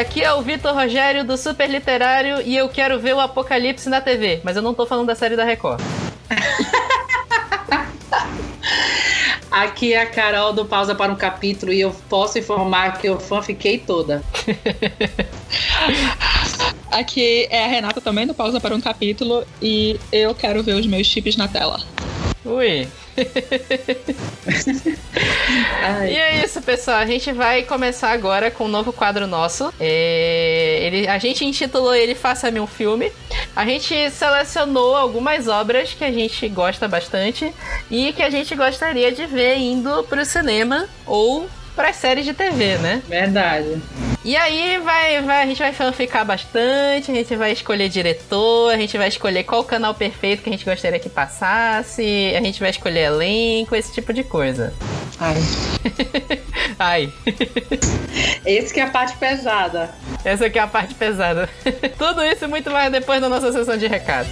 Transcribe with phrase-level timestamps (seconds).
[0.00, 4.00] Aqui é o Vitor Rogério do Super Literário e eu quero ver o Apocalipse na
[4.00, 5.78] TV, mas eu não tô falando da série da Record.
[9.50, 13.20] Aqui é a Carol do Pausa para um Capítulo e eu posso informar que eu
[13.42, 14.22] fiquei toda.
[16.90, 20.86] Aqui é a Renata também do Pausa para um Capítulo e eu quero ver os
[20.86, 21.78] meus chips na tela.
[22.44, 22.88] Ui!
[26.08, 26.96] e é isso, pessoal.
[26.96, 29.72] A gente vai começar agora com um novo quadro nosso.
[29.78, 30.78] É...
[30.82, 31.06] Ele...
[31.06, 33.12] A gente intitulou ele Faça-me um Filme.
[33.54, 37.52] A gente selecionou algumas obras que a gente gosta bastante
[37.90, 42.76] e que a gente gostaria de ver indo pro cinema ou para séries de TV,
[42.78, 43.02] né?
[43.08, 43.80] Verdade.
[44.22, 48.76] E aí vai, vai, a gente vai fanficar bastante, a gente vai escolher diretor, a
[48.76, 52.68] gente vai escolher qual canal perfeito que a gente gostaria que passasse, a gente vai
[52.68, 54.74] escolher elenco, esse tipo de coisa.
[55.18, 55.36] Ai.
[56.78, 57.12] Ai.
[58.44, 59.90] Esse que é a parte pesada.
[60.24, 61.48] Essa aqui é a parte pesada.
[61.96, 64.28] Tudo isso e muito mais depois da nossa sessão de recado.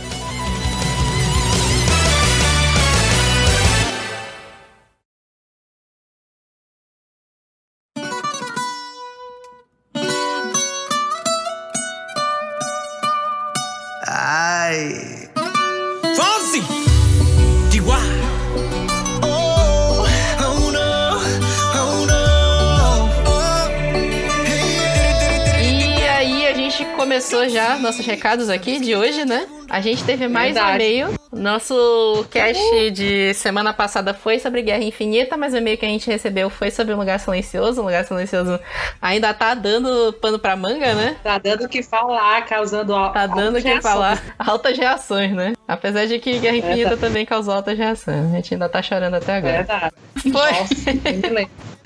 [27.18, 29.46] Começou já nossos recados aqui de hoje, né?
[29.68, 30.70] A gente teve mais Verdade.
[30.70, 31.18] um e-mail.
[31.32, 36.08] Nosso cast de semana passada foi sobre Guerra Infinita, mas o e-mail que a gente
[36.08, 37.82] recebeu foi sobre um lugar silencioso.
[37.82, 38.58] Um lugar silencioso
[39.02, 41.16] ainda tá dando pano pra manga, né?
[41.22, 44.22] Tá dando o que falar, causando Tá dando o que falar.
[44.38, 45.54] Altas reações, né?
[45.66, 47.00] Apesar de que Guerra Infinita Verdade.
[47.00, 48.32] também causou altas reações.
[48.32, 49.56] A gente ainda tá chorando até agora.
[49.56, 49.94] Verdade.
[50.22, 50.52] Foi.
[50.52, 51.77] Nossa,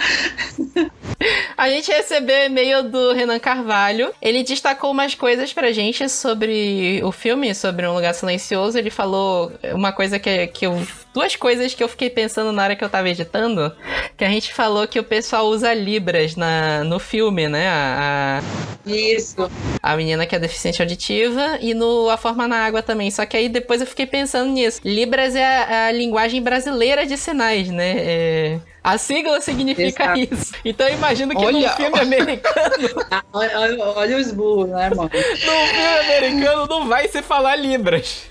[1.56, 4.12] A gente recebeu e-mail do Renan Carvalho.
[4.20, 8.78] Ele destacou umas coisas pra gente sobre o filme, sobre Um Lugar Silencioso.
[8.78, 10.84] Ele falou uma coisa que, que eu.
[11.14, 13.72] Duas coisas que eu fiquei pensando na hora que eu tava editando.
[14.16, 17.68] Que a gente falou que o pessoal usa Libras na, no filme, né?
[17.68, 19.50] A, a, Isso.
[19.82, 23.10] A menina que é deficiente auditiva e no A Forma na Água também.
[23.10, 24.80] Só que aí depois eu fiquei pensando nisso.
[24.84, 27.94] Libras é a, a linguagem brasileira de sinais, né?
[27.98, 30.34] É, a sigla significa Exato.
[30.34, 30.52] isso.
[30.64, 32.72] Então eu imagino que olha, no filme americano.
[33.10, 35.10] Ah, olha, olha, olha os burros, né, mano?
[35.12, 38.26] No filme americano não vai se falar Libras.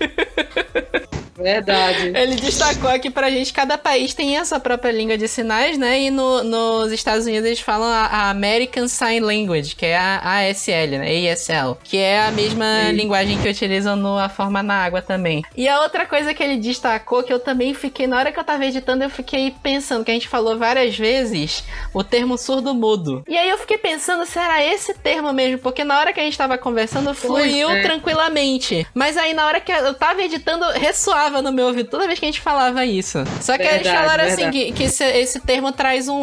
[1.42, 2.12] Verdade.
[2.14, 6.00] Ele destacou aqui pra gente cada país tem a sua própria língua de sinais, né?
[6.02, 10.48] E no, nos Estados Unidos eles falam a, a American Sign Language, que é a
[10.48, 11.30] ASL, né?
[11.30, 12.92] ASL, que é a mesma Sim.
[12.92, 15.42] linguagem que utilizam no A Forma na Água também.
[15.56, 18.44] E a outra coisa que ele destacou, que eu também fiquei, na hora que eu
[18.44, 23.22] tava editando, eu fiquei pensando, que a gente falou várias vezes, o termo surdo-mudo.
[23.28, 25.58] E aí eu fiquei pensando, será esse termo mesmo?
[25.58, 27.82] Porque na hora que a gente tava conversando, fluiu é.
[27.82, 28.86] tranquilamente.
[28.94, 32.24] Mas aí na hora que eu tava editando, ressoava no meu ouvido toda vez que
[32.24, 33.18] a gente falava isso.
[33.40, 34.58] Só que verdade, eles falaram assim verdade.
[34.58, 36.14] assim que, que esse, esse, termo traz um,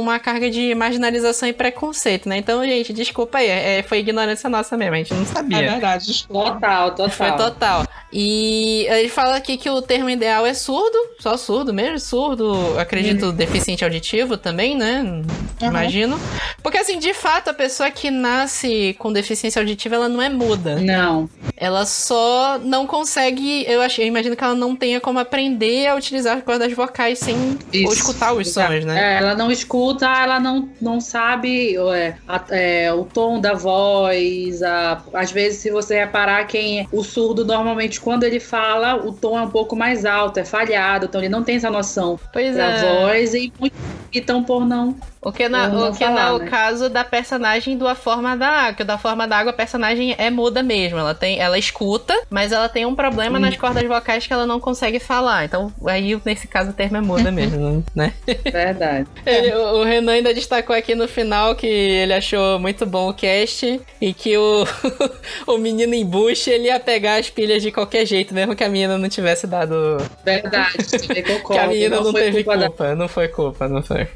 [0.00, 2.38] uma carga de marginalização e preconceito, né?
[2.38, 3.48] Então, gente, desculpa aí.
[3.48, 5.58] É, foi ignorância nossa mesmo, a gente não sabia.
[5.58, 7.10] É verdade, total, total.
[7.10, 7.86] Foi total.
[8.16, 13.26] E ele fala aqui que o termo ideal é surdo, só surdo mesmo, surdo, acredito,
[13.26, 13.32] uhum.
[13.32, 15.02] deficiente auditivo também, né?
[15.02, 15.24] Uhum.
[15.68, 16.20] Imagino.
[16.62, 20.76] Porque assim, de fato, a pessoa que nasce com deficiência auditiva, ela não é muda.
[20.76, 21.28] Não.
[21.56, 25.96] Ela só não consegue, eu acho, eu imagino que ela não tenha como aprender a
[25.96, 27.86] utilizar as cordas vocais sem Isso.
[27.86, 29.16] ou escutar os sons, né?
[29.16, 34.62] É, ela não escuta, ela não, não sabe é, a, é, o tom da voz.
[34.62, 39.38] A, às vezes, se você reparar, quem o surdo normalmente quando ele fala, o tom
[39.38, 42.66] é um pouco mais alto, é falhado, então ele não tem essa noção pois da
[42.66, 42.82] é.
[42.82, 43.74] voz e muito
[44.12, 44.94] então por não
[45.24, 46.44] o que não, o, que falar, é né?
[46.44, 48.74] o caso da personagem do A Forma da Água.
[48.74, 50.98] Que da Forma da Água, a personagem é muda mesmo.
[50.98, 53.40] Ela tem, ela escuta, mas ela tem um problema hum.
[53.40, 55.46] nas cordas vocais que ela não consegue falar.
[55.46, 58.12] Então, aí, nesse caso, o termo é muda mesmo, né?
[58.44, 59.08] Verdade.
[59.24, 63.14] Ele, o, o Renan ainda destacou aqui no final que ele achou muito bom o
[63.14, 64.64] cast e que o,
[65.46, 68.68] o menino em bush ele ia pegar as pilhas de qualquer jeito, mesmo que a
[68.68, 69.96] menina não tivesse dado.
[70.24, 72.94] Verdade, que a menina não, não teve culpa, culpa da...
[72.94, 74.06] não foi culpa, não foi.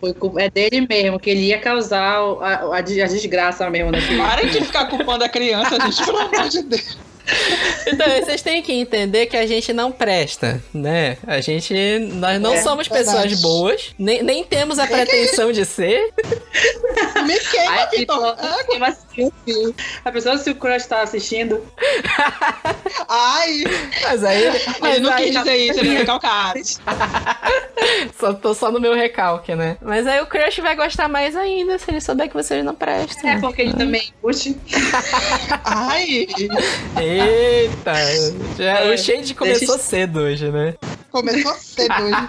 [0.00, 3.90] Foi é dele mesmo, que ele ia causar a, a, desgraça mesmo.
[3.90, 6.98] Naquele Parem de ficar culpando a criança, gente, pelo amor de Deus.
[7.84, 11.18] Então, vocês têm que entender que a gente não presta, né?
[11.26, 11.74] A gente.
[12.14, 13.28] Nós não é, somos verdade.
[13.28, 16.12] pessoas boas, nem, nem temos a pretensão de ser.
[17.26, 18.36] Me queima, Vitor.
[18.36, 19.30] tipo, queima assim.
[20.04, 21.62] A pessoa se o crush tá assistindo.
[23.08, 23.64] Ai,
[24.02, 24.42] Mas aí.
[24.44, 26.60] ele Mas não aí quis dizer isso, ele recalcado.
[28.18, 29.76] só, tô só no meu recalque, né?
[29.82, 33.28] Mas aí o crush vai gostar mais ainda se ele souber que vocês não prestam.
[33.28, 34.56] É porque ele também curte.
[35.64, 36.26] Ai,
[37.20, 37.94] Eita!
[38.56, 40.74] Já, É, o shade começou cedo hoje, né?
[41.10, 42.28] começou cedo hoje.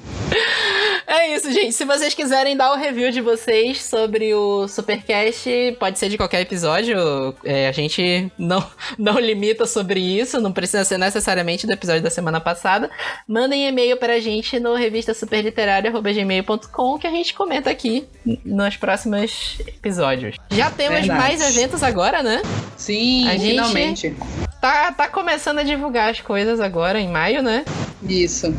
[1.10, 1.72] É isso, gente.
[1.72, 6.40] Se vocês quiserem dar o review de vocês sobre o Supercast, pode ser de qualquer
[6.40, 7.34] episódio.
[7.44, 8.64] É, a gente não,
[8.96, 12.88] não limita sobre isso, não precisa ser necessariamente do episódio da semana passada.
[13.26, 18.06] Mandem e-mail pra gente no revistaSuperliterária.gmail.com que a gente comenta aqui
[18.44, 20.36] nos próximos episódios.
[20.52, 21.20] Já temos Verdade.
[21.20, 22.40] mais eventos agora, né?
[22.76, 24.14] Sim, A finalmente.
[24.60, 27.64] Tá, tá começando a divulgar as coisas agora, em maio, né?
[28.08, 28.54] Isso.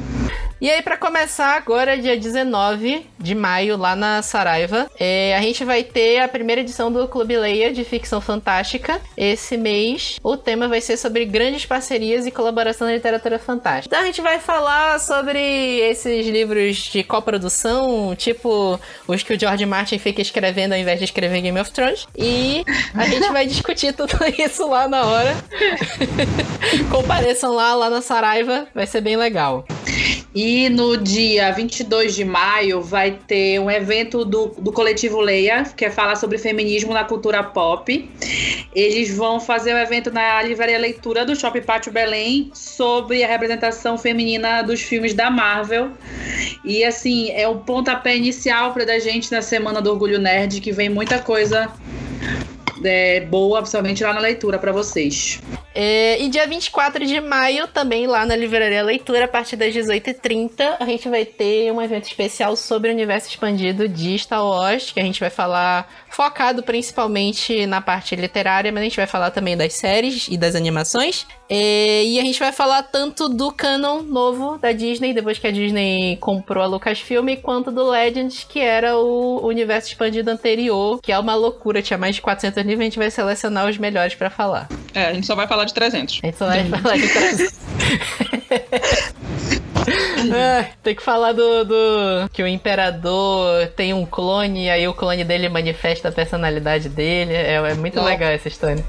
[0.62, 5.66] E aí, pra começar, agora, dia 19 de maio, lá na Saraiva, é, a gente
[5.66, 9.02] vai ter a primeira edição do Clube Leia de ficção fantástica.
[9.18, 13.88] Esse mês, o tema vai ser sobre grandes parcerias e colaboração na literatura fantástica.
[13.88, 15.40] Então, a gente vai falar sobre
[15.80, 21.06] esses livros de coprodução, tipo os que o George Martin fica escrevendo ao invés de
[21.06, 22.08] escrever Game of Thrones.
[22.16, 22.64] E
[22.94, 25.36] a gente vai discutir tudo isso lá na hora.
[26.92, 29.66] Compareçam lá, lá na Saraiva, vai ser bem legal.
[30.34, 35.86] E no dia 22 de maio vai ter um evento do, do coletivo Leia, que
[35.86, 38.10] é falar sobre feminismo na cultura pop.
[38.74, 43.98] Eles vão fazer o evento na Livraria Leitura do Shopping Pátio Belém sobre a representação
[43.98, 45.92] feminina dos filmes da Marvel.
[46.64, 50.72] E assim, é o pontapé inicial para da gente na Semana do Orgulho Nerd, que
[50.72, 51.72] vem muita coisa
[52.84, 55.40] é, boa, principalmente lá na leitura para vocês.
[55.74, 60.78] É, e dia 24 de maio, também lá na Livraria Leitura, a partir das 18h30,
[60.80, 65.00] a gente vai ter um evento especial sobre o universo expandido de Star Wars, que
[65.00, 69.56] a gente vai falar focado principalmente na parte literária, mas a gente vai falar também
[69.56, 71.26] das séries e das animações.
[71.50, 75.52] É, e a gente vai falar tanto do canon novo da Disney, depois que a
[75.52, 81.20] Disney comprou a Lucasfilm, quanto do Legends, que era o universo expandido anterior, que é
[81.20, 84.68] uma loucura, tinha mais de 400 livros, a gente vai selecionar os melhores pra falar.
[84.94, 86.20] É, a gente só vai falar de 300.
[86.24, 87.60] A gente só vai falar de trás.
[90.34, 94.94] Ah, tem que falar do, do- que o imperador tem um clone e aí o
[94.94, 97.34] clone dele manifesta a personalidade dele.
[97.34, 98.84] É, é muito legal essa história.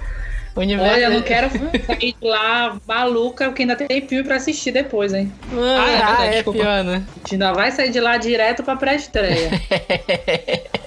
[0.55, 0.93] Universo.
[0.93, 1.49] Olha, eu não quero
[1.87, 5.33] sair de lá maluca, porque ainda tem filme pra assistir depois, hein?
[5.51, 6.59] Ah, Ah, é verdade, é desculpa.
[6.61, 7.03] pior, né?
[7.09, 9.51] A gente ainda vai sair de lá direto pra pré-estreia.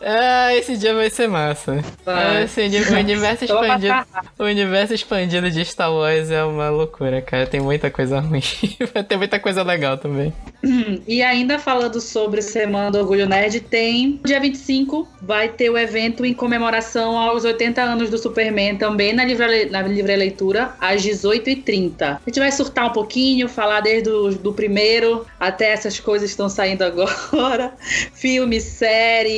[0.00, 1.82] ah, esse dia vai ser massa.
[2.06, 3.94] Ah, Esse dia- o universo expandido.
[4.38, 7.46] O universo expandido de Star Wars é uma loucura, cara.
[7.46, 8.42] Tem muita coisa ruim.
[8.94, 10.32] Vai ter muita coisa legal também.
[11.06, 16.24] E ainda falando sobre Semana do Orgulho Nerd, tem dia 25 vai ter o evento
[16.24, 22.02] em comemoração aos 80 anos do Superman, também na Livre, na livre Leitura, às 18h30.
[22.02, 26.32] A gente vai surtar um pouquinho, falar desde o do primeiro até essas coisas que
[26.32, 27.72] estão saindo agora.
[28.14, 29.33] Filme, série,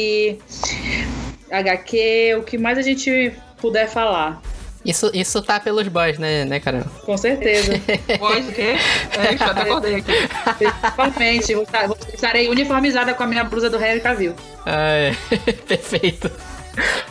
[1.50, 4.40] HQ, o que mais a gente puder falar.
[4.84, 6.84] Isso, isso tá pelos boys, né, né, Carol?
[7.04, 7.72] Com certeza.
[8.20, 8.76] Voz o quê?
[9.18, 10.12] É, já acordei aqui.
[10.58, 14.34] Principalmente, vou estar- vou- estarei uniformizada com a minha blusa do Henry Cavill.
[14.64, 15.52] Ah, é.
[15.66, 16.30] Perfeito.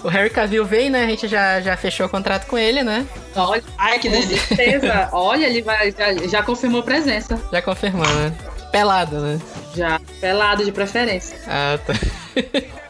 [0.03, 1.03] O Harry Cavill veio, né?
[1.03, 3.05] A gente já, já fechou o contrato com ele, né?
[3.35, 5.09] Olha, Ai, que certeza.
[5.11, 7.41] Olha, ele vai, já, já confirmou presença.
[7.51, 8.31] Já confirmou, né?
[8.71, 9.41] Pelado, né?
[9.75, 9.99] Já.
[10.21, 11.37] Pelado de preferência.
[11.47, 11.93] Ah, tá.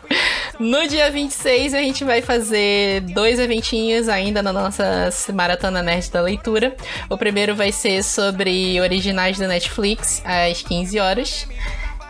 [0.57, 6.21] No dia 26, a gente vai fazer dois eventinhos ainda na nossa Maratona Nerd da
[6.21, 6.73] Leitura.
[7.09, 11.47] O primeiro vai ser sobre originais da Netflix, às 15 horas.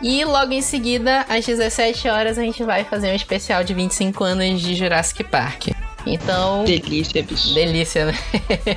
[0.00, 4.22] E logo em seguida, às 17 horas, a gente vai fazer um especial de 25
[4.22, 5.68] anos de Jurassic Park.
[6.06, 7.52] Então, Delícia, bicho.
[7.52, 8.14] Delícia, né?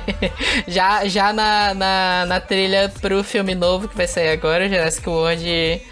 [0.66, 5.82] já já na, na, na trilha pro filme novo que vai sair agora, Jurassic World.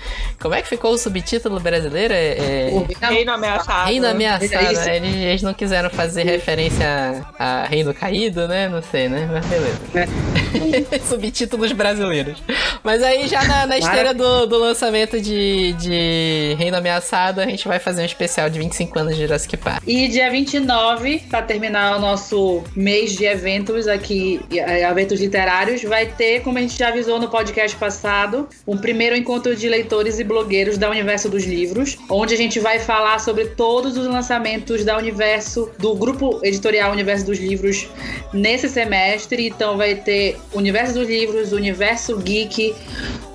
[0.40, 2.14] Como é que ficou o subtítulo brasileiro?
[2.14, 2.71] É, é...
[2.73, 3.87] O Reino ameaçado.
[3.88, 4.88] Reino ameaçado.
[4.88, 4.97] É.
[4.97, 8.68] Eles, eles não quiseram fazer referência a, a Reino Caído, né?
[8.68, 9.28] Não sei, né?
[9.30, 11.02] Mas beleza.
[11.09, 12.40] Subtítulos brasileiros.
[12.85, 17.66] Mas aí já na, na esteira do, do lançamento de, de Reino Ameaçado, a gente
[17.66, 19.83] vai fazer um especial de 25 anos de Jurassic Park.
[19.87, 26.06] E dia 29, para terminar o nosso mês de eventos aqui, eh, eventos literários, vai
[26.06, 30.25] ter, como a gente já avisou no podcast passado, um primeiro encontro de leitores e
[30.25, 34.97] blogueiros da Universo dos Livros, onde a gente vai falar sobre todos os lançamentos da
[34.97, 37.88] Universo, do grupo editorial Universo dos Livros
[38.32, 39.47] nesse semestre.
[39.49, 42.75] Então vai ter Universo dos Livros, Universo Geek,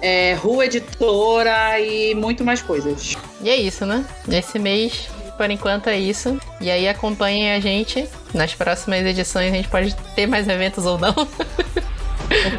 [0.02, 3.16] é, Rua Editora e muito mais coisas.
[3.42, 4.06] E é isso, né?
[4.30, 6.40] Esse mês, por enquanto, é isso.
[6.60, 8.08] E aí acompanhem a gente.
[8.34, 11.14] Nas próximas edições a gente pode ter mais eventos ou não.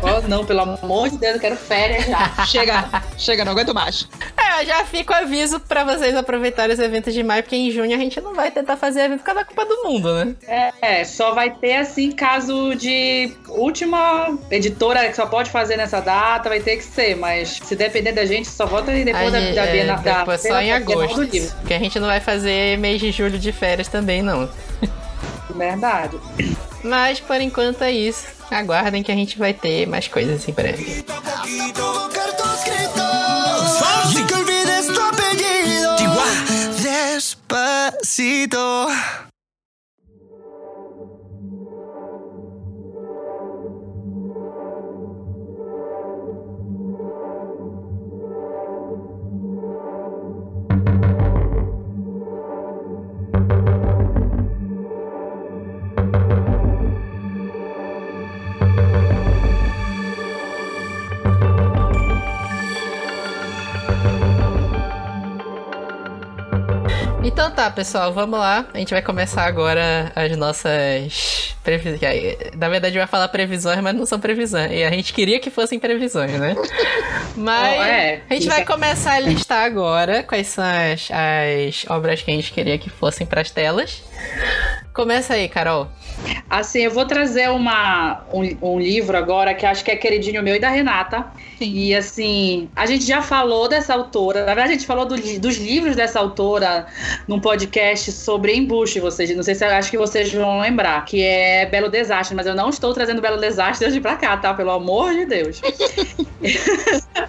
[0.02, 2.31] Não não, pelo amor de Deus, eu quero férias já.
[2.47, 4.09] Chega, chega, não aguento mais.
[4.55, 7.95] É, eu já fico aviso pra vocês aproveitarem os eventos de maio, porque em junho
[7.95, 10.35] a gente não vai tentar fazer evento por causa da Copa do Mundo, né?
[10.81, 16.49] É, só vai ter assim caso de última editora que só pode fazer nessa data,
[16.49, 19.65] vai ter que ser, mas se depender da gente, só volta depois da, Aí, da
[19.65, 19.99] é, Bienal.
[20.01, 21.27] da depois só em agosto.
[21.61, 24.49] Porque a gente não vai fazer mês de julho de férias também, não.
[25.51, 26.19] Verdade.
[26.83, 28.27] Mas por enquanto é isso.
[28.51, 31.05] Aguardem que a gente vai ter mais coisas em breve.
[37.25, 38.87] Despacito.
[67.55, 68.67] Tá, pessoal, vamos lá.
[68.75, 72.01] A gente vai começar agora as nossas previsões.
[72.57, 74.71] Na verdade, vai falar previsões, mas não são previsões.
[74.73, 76.55] E a gente queria que fossem previsões, né?
[77.37, 78.21] Mas Oh, é.
[78.29, 82.53] a gente vai começar a listar agora quais são as, as obras que a gente
[82.53, 84.03] queria que fossem pras telas.
[84.95, 85.89] Começa aí, Carol.
[86.49, 90.55] Assim, eu vou trazer uma, um, um livro agora que acho que é queridinho meu
[90.55, 91.27] e da Renata.
[91.61, 94.43] E assim, a gente já falou dessa autora.
[94.43, 96.87] Na verdade, a gente falou do dos livros dessa autora
[97.27, 99.01] num podcast sobre embuste.
[99.01, 102.55] Vocês, não sei se acho que vocês vão lembrar, que é Belo Desastre, mas eu
[102.55, 104.55] não estou trazendo Belo Desastre hoje pra cá, tá?
[104.55, 105.61] Pelo amor de Deus.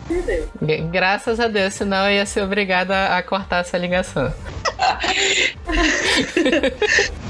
[0.07, 0.47] de Deus.
[0.91, 4.31] Graças a Deus, senão eu ia ser obrigada a cortar essa ligação.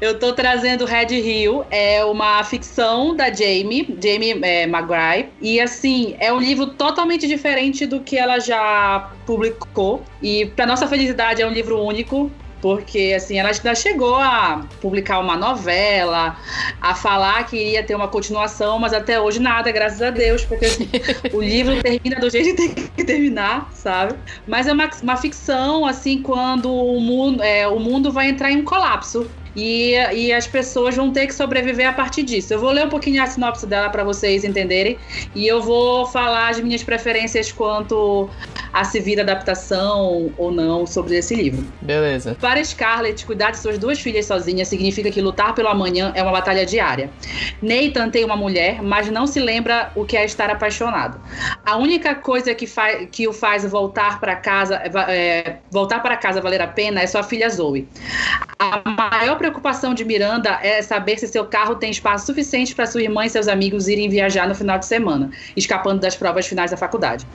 [0.00, 6.14] Eu tô trazendo Red Hill, é uma ficção da Jamie, Jamie é, McGrath, e assim,
[6.20, 11.46] é um livro totalmente diferente do que ela já publicou, e pra nossa felicidade é
[11.46, 12.30] um livro único,
[12.64, 16.34] porque assim, ela já chegou a publicar uma novela,
[16.80, 20.68] a falar que iria ter uma continuação, mas até hoje nada, graças a Deus, porque
[21.30, 24.14] o livro termina do jeito que tem que terminar, sabe?
[24.46, 28.62] Mas é uma, uma ficção, assim, quando o mundo, é, o mundo vai entrar em
[28.62, 29.30] um colapso.
[29.56, 32.52] E, e as pessoas vão ter que sobreviver a partir disso.
[32.52, 34.98] Eu vou ler um pouquinho a sinopse dela para vocês entenderem.
[35.34, 38.28] E eu vou falar as minhas preferências quanto
[38.72, 41.64] a se vir adaptação ou não sobre esse livro.
[41.80, 42.36] Beleza.
[42.40, 46.32] Para Scarlett, cuidar de suas duas filhas sozinha significa que lutar pelo amanhã é uma
[46.32, 47.08] batalha diária.
[47.62, 51.20] Nathan tem uma mulher, mas não se lembra o que é estar apaixonado.
[51.64, 52.66] A única coisa que,
[53.12, 57.22] que o faz voltar para casa, é, voltar para casa valer a pena é sua
[57.22, 57.88] filha Zoe.
[58.58, 63.02] A maior preocupação de Miranda é saber se seu carro tem espaço suficiente para sua
[63.02, 66.78] irmã e seus amigos irem viajar no final de semana, escapando das provas finais da
[66.78, 67.26] faculdade.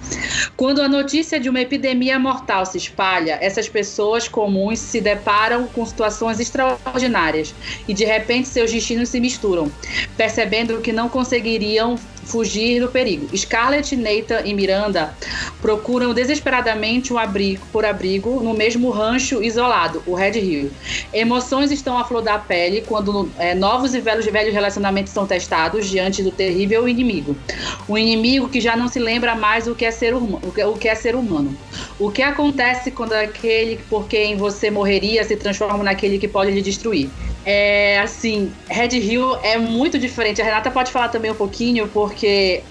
[0.57, 5.85] Quando a notícia de uma epidemia mortal se espalha, essas pessoas comuns se deparam com
[5.85, 7.53] situações extraordinárias
[7.87, 9.71] e de repente seus destinos se misturam,
[10.17, 11.95] percebendo que não conseguiriam
[12.29, 13.35] fugir do perigo.
[13.35, 15.13] Scarlett, Nathan e Miranda
[15.61, 20.71] procuram desesperadamente um abrigo por abrigo no mesmo rancho isolado, o Red Hill.
[21.11, 25.89] Emoções estão à flor da pele quando é, novos e velhos, velhos relacionamentos são testados
[25.89, 27.35] diante do terrível inimigo.
[27.87, 30.73] Um inimigo que já não se lembra mais o que é ser, o que- o
[30.73, 31.57] que é ser humano.
[31.99, 36.61] O que acontece quando aquele por quem você morreria se transforma naquele que pode lhe
[36.61, 37.09] destruir?
[37.45, 40.41] É assim, Red Hill é muito diferente.
[40.41, 42.63] A Renata pode falar também um pouquinho, porque.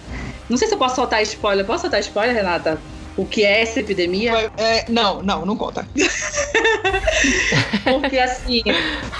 [0.49, 1.66] Não sei se eu posso soltar spoiler.
[1.66, 2.80] Posso soltar spoiler, Renata?
[3.18, 4.52] O que é essa epidemia?
[4.56, 5.84] É, não, não, não conta.
[7.82, 8.62] Porque assim,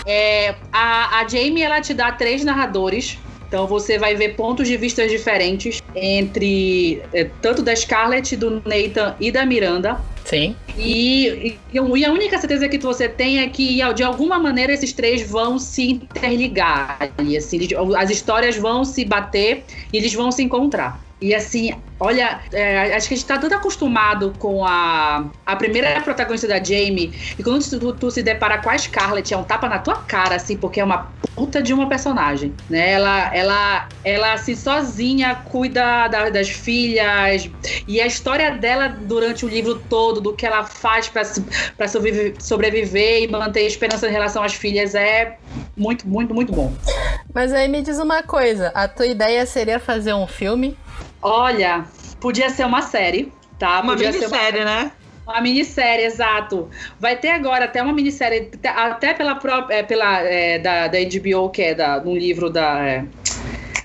[0.07, 3.19] é, a, a Jamie ela te dá três narradores.
[3.49, 9.17] Então você vai ver pontos de vista diferentes entre é, tanto da Scarlett, do Nathan
[9.19, 10.01] e da Miranda.
[10.25, 10.55] Sim.
[10.77, 14.93] E, e, e a única certeza que você tem é que de alguma maneira esses
[14.93, 17.11] três vão se interligar.
[17.25, 17.59] E assim,
[17.97, 21.08] as histórias vão se bater e eles vão se encontrar.
[21.21, 26.01] E assim, olha, é, acho que a gente tá tanto acostumado com a, a primeira
[26.01, 29.69] protagonista da Jamie, e quando tu, tu se depara com a Scarlett, é um tapa
[29.69, 32.93] na tua cara, assim, porque é uma puta de uma personagem, né?
[32.93, 37.51] Ela, ela, ela assim, sozinha cuida da- das filhas,
[37.89, 43.23] e a história dela durante o livro todo, do que ela faz pra sobreviver, sobreviver
[43.25, 45.37] e manter esperança em relação às filhas, é
[45.77, 46.73] muito, muito, muito bom.
[47.35, 50.77] Mas aí me diz uma coisa: a tua ideia seria fazer um filme?
[51.21, 51.87] Olha,
[52.21, 53.81] Podia ser uma série, tá?
[53.81, 54.93] Uma Podia ser minissérie, né?
[55.27, 56.69] Uma minissérie, exato.
[56.99, 61.51] Vai ter agora até uma minissérie, até pela própria, é, pela, é, da, da HBO,
[61.51, 63.05] que é da, um livro da é,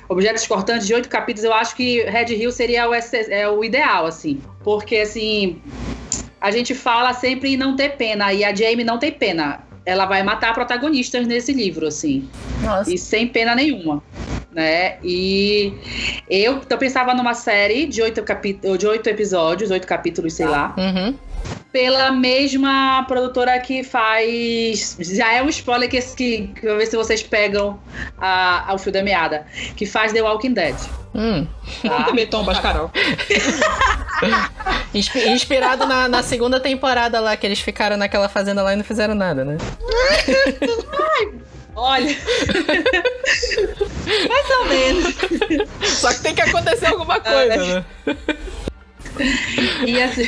[0.10, 1.44] Objetos Cortantes, de oito capítulos.
[1.44, 4.42] Eu acho que Red Hill seria o, é, o ideal, assim.
[4.64, 5.62] Porque, assim,
[6.42, 9.60] a gente fala sempre em não ter pena, e a Jamie não tem pena.
[9.86, 12.28] Ela vai matar protagonistas nesse livro, assim.
[12.62, 12.92] Nossa.
[12.92, 14.02] E sem pena nenhuma
[14.54, 14.98] né?
[15.04, 15.74] E
[16.30, 20.74] eu, eu pensava numa série de oito, capítulos, de oito episódios, oito capítulos, sei lá.
[20.78, 21.16] Uhum.
[21.72, 24.96] Pela mesma produtora que faz.
[25.00, 27.80] Já é um spoiler que, que, que eu ver se vocês pegam
[28.18, 29.46] a, ao fio da meada.
[29.76, 30.76] Que faz The Walking Dead.
[31.16, 31.46] Hum.
[31.82, 32.04] Tá?
[32.06, 32.92] Também Tom Carol.
[34.94, 38.84] Inspi- Inspirado na, na segunda temporada lá, que eles ficaram naquela fazenda lá e não
[38.84, 39.58] fizeram nada, né?
[41.76, 42.06] Olha.
[44.30, 45.16] Mais ou menos.
[45.88, 47.86] Só que tem que acontecer alguma coisa, né?
[49.86, 50.28] E, assim,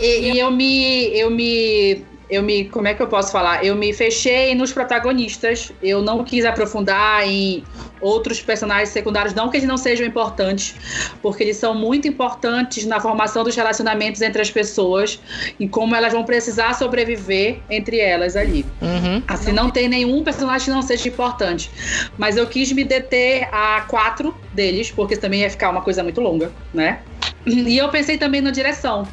[0.00, 1.18] e, e eu me.
[1.18, 2.04] Eu me.
[2.30, 2.64] Eu me.
[2.66, 3.64] Como é que eu posso falar?
[3.64, 5.72] Eu me fechei nos protagonistas.
[5.82, 7.64] Eu não quis aprofundar em
[8.00, 10.74] outros personagens secundários, não que eles não sejam importantes,
[11.20, 15.20] porque eles são muito importantes na formação dos relacionamentos entre as pessoas
[15.58, 18.64] e como elas vão precisar sobreviver entre elas ali.
[18.80, 19.22] Uhum.
[19.26, 21.70] Assim, não tem nenhum personagem que não seja importante.
[22.16, 26.20] Mas eu quis me deter a quatro deles, porque também ia ficar uma coisa muito
[26.20, 27.00] longa, né?
[27.48, 29.06] E eu pensei também na direção.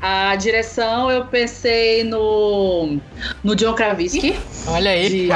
[0.00, 2.98] A direção eu pensei no,
[3.42, 4.36] no John Krasinski.
[4.66, 5.08] Olha aí.
[5.08, 5.28] De,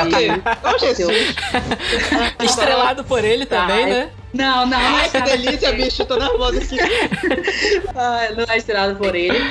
[0.65, 1.35] Oh, Jesus.
[2.43, 3.91] Estrelado por ele também, Ai.
[3.91, 4.11] né?
[4.33, 6.05] Não, não, é Ai, que delícia, bicho.
[6.05, 6.77] Tô nervosa aqui.
[7.95, 9.51] Ah, não é estrelado por ele.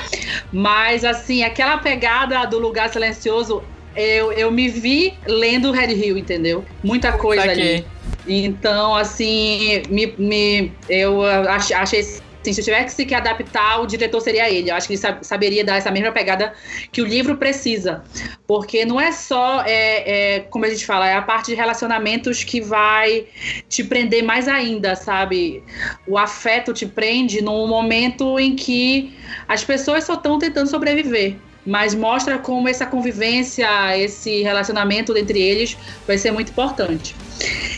[0.51, 3.61] Mas, assim, aquela pegada do lugar silencioso,
[3.95, 6.63] eu, eu me vi lendo Red Hill, entendeu?
[6.83, 7.75] Muita coisa Saquei.
[7.75, 7.85] ali.
[8.27, 12.05] Então, assim, me, me, eu ach- achei.
[12.49, 14.69] Assim, se eu tivesse que adaptar, o diretor seria ele.
[14.71, 16.53] Eu acho que ele sab- saberia dar essa mesma pegada
[16.91, 18.03] que o livro precisa.
[18.47, 22.43] Porque não é só, é, é, como a gente fala, é a parte de relacionamentos
[22.43, 23.27] que vai
[23.67, 25.63] te prender mais ainda, sabe?
[26.07, 31.37] O afeto te prende num momento em que as pessoas só estão tentando sobreviver.
[31.69, 35.77] Mas mostra como essa convivência, esse relacionamento entre eles
[36.07, 37.15] vai ser muito importante.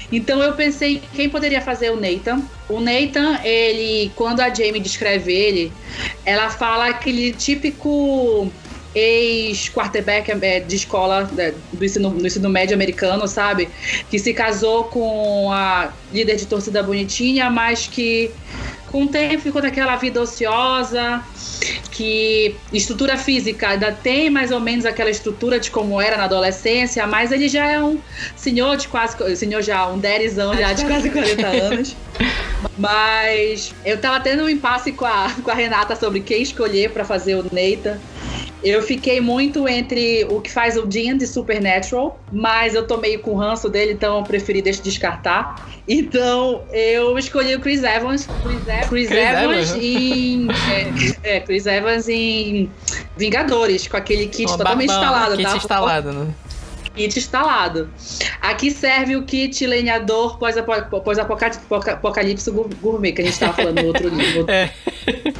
[0.09, 2.41] Então eu pensei em quem poderia fazer o Nathan.
[2.69, 5.73] O Nathan, ele, quando a Jamie descreve ele,
[6.25, 8.49] ela fala aquele típico
[8.95, 13.69] ex-quarterback é, de escola é, do ensino, do ensino médio americano, sabe?
[14.09, 18.31] Que se casou com a líder de torcida bonitinha, mas que
[18.91, 21.23] com o tempo ficou naquela vida ociosa,
[21.91, 27.05] que estrutura física ainda tem mais ou menos aquela estrutura de como era na adolescência,
[27.07, 27.99] mas ele já é um
[28.35, 31.95] senhor de quase, senhor já, um derizão já de quase 40 anos.
[32.77, 37.05] Mas eu tava tendo um impasse com a, com a Renata sobre quem escolher para
[37.05, 37.99] fazer o Neita.
[38.63, 43.19] Eu fiquei muito entre o que faz o Dean de Supernatural, mas eu tô meio
[43.19, 45.67] com o ranço dele, então eu preferi deixar descartar.
[45.87, 48.27] Então eu escolhi o Chris Evans.
[48.43, 49.83] Chris, Evans, Chris Chris Evans Evans.
[49.83, 50.47] em.
[51.23, 52.69] É, é, Chris Evans em
[53.17, 55.57] Vingadores, com aquele kit totalmente barbão, instalado, Kit tá?
[55.57, 56.27] instalado, né?
[56.95, 57.89] Kit instalado.
[58.41, 63.87] Aqui serve o kit lenhador pós-apo- pós-apocalipse gu- gourmet, que a gente tava falando no
[63.87, 64.45] outro livro.
[64.51, 64.69] É.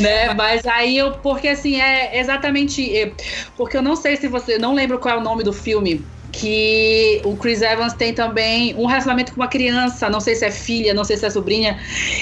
[0.00, 0.34] né?
[0.34, 1.12] Mas aí eu.
[1.12, 2.96] Porque assim, é exatamente.
[2.96, 3.12] é,
[3.56, 4.58] Porque eu não sei se você.
[4.58, 6.04] Não lembro qual é o nome do filme.
[6.30, 10.50] Que o Chris Evans tem também um relacionamento com uma criança, não sei se é
[10.50, 11.80] filha, não sei se é sobrinha,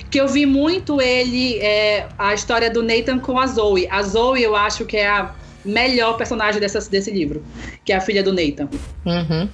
[0.09, 3.89] que eu vi muito ele, é, a história do Nathan com a Zoe.
[3.91, 5.35] A Zoe eu acho que é a
[5.65, 7.45] melhor personagem dessa, desse livro,
[7.85, 8.69] que é a filha do Nathan.
[9.05, 9.49] Uhum.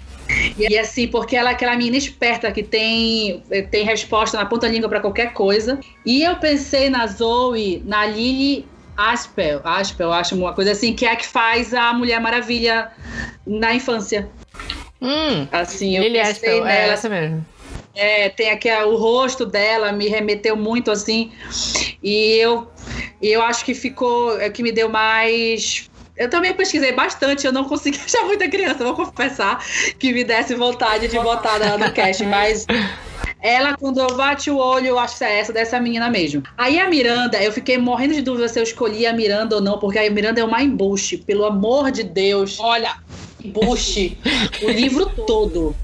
[0.58, 4.72] E assim, porque ela é aquela menina esperta que tem, tem resposta na ponta da
[4.72, 5.78] língua pra qualquer coisa.
[6.04, 8.66] E eu pensei na Zoe, na Lily
[8.96, 12.90] Aspel, Aspel, acho uma coisa assim, que é a que faz a Mulher Maravilha
[13.46, 14.28] na infância.
[15.00, 15.46] Hum.
[15.50, 16.92] Assim, eu Lily pensei Aspel, é nela.
[16.92, 17.46] essa mesmo.
[17.94, 21.30] É, tem aqui o rosto dela, me remeteu muito assim.
[22.02, 22.70] E eu,
[23.20, 25.90] eu acho que ficou, é que me deu mais.
[26.16, 29.64] Eu também pesquisei bastante, eu não consegui achar muita criança, vou confessar,
[29.98, 32.66] que me desse vontade de botar na- no cast, mas
[33.40, 36.42] ela, quando eu bate o olho, eu acho que é essa dessa menina mesmo.
[36.56, 39.78] Aí a Miranda, eu fiquei morrendo de dúvida se eu escolhi a Miranda ou não,
[39.78, 42.94] porque a Miranda é uma embuste, pelo amor de Deus Olha,
[43.44, 44.18] embuste
[44.62, 45.74] o livro todo.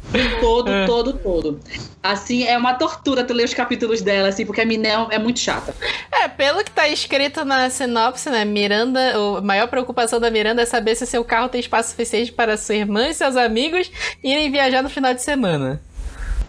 [0.40, 0.86] Todo, É.
[0.86, 1.60] todo, todo.
[2.02, 5.38] Assim, é uma tortura tu ler os capítulos dela, assim, porque a menina é muito
[5.40, 5.74] chata.
[6.10, 8.44] É, pelo que tá escrito na sinopse, né?
[8.44, 12.56] Miranda, a maior preocupação da Miranda é saber se seu carro tem espaço suficiente para
[12.56, 13.90] sua irmã e seus amigos
[14.22, 15.82] irem viajar no final de semana.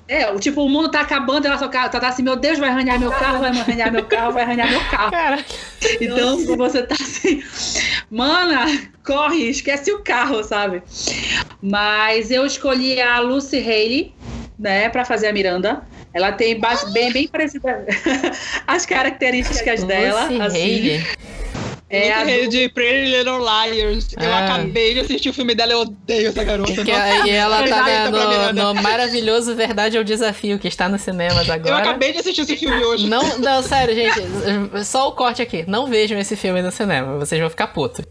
[0.09, 2.69] É, o tipo, o mundo tá acabando, ela só tá, tá assim, meu Deus, vai
[2.69, 5.11] arranhar meu carro, vai arranhar meu carro, vai arranhar meu carro.
[5.11, 5.45] Cara,
[6.01, 7.43] Então, você tá assim,
[8.09, 8.65] mana,
[9.05, 10.81] corre, esquece o carro, sabe?
[11.61, 14.15] Mas eu escolhi a Lucy Haley,
[14.57, 15.83] né, pra fazer a Miranda.
[16.11, 17.85] Ela tem base- bem, bem parecida
[18.65, 20.23] as características dela.
[20.23, 21.03] Lucy assim.
[21.89, 24.07] É a do- de Pretty Little Liars.
[24.19, 24.45] Eu Ah.
[24.45, 26.71] acabei de assistir o filme dela, eu odeio essa garota.
[26.85, 30.67] Que, Nossa, e ela tá perfeita pra no, no maravilhoso Verdade é o Desafio, que
[30.67, 31.77] está nos cinemas Eu agora.
[31.77, 33.07] acabei de assistir esse filme hoje.
[33.07, 34.85] Não, não, sério, gente.
[34.85, 35.63] Só o corte aqui.
[35.67, 37.17] Não vejam esse filme no cinema.
[37.17, 38.05] Vocês vão ficar putos.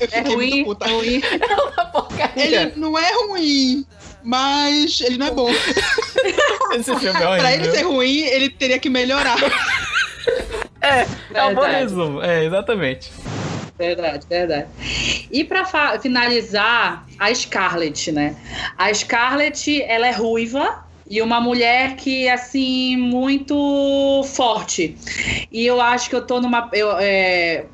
[0.00, 1.20] Eu É ruim, é ruim.
[1.40, 2.44] É uma porcaria.
[2.62, 3.84] Ele não é ruim,
[4.24, 5.50] mas ele não é bom.
[5.50, 9.36] Esse filme é Pra ele ser ruim, ele teria que melhorar.
[10.80, 12.22] É, é um bom resumo.
[12.22, 13.10] É, exatamente.
[13.78, 14.66] Verdade, verdade.
[15.30, 18.34] E pra fa- finalizar, a Scarlett, né?
[18.76, 24.96] A Scarlett, ela é ruiva e uma mulher que, assim, muito forte.
[25.52, 26.68] E eu acho que eu tô numa.
[26.72, 27.66] Eu, é,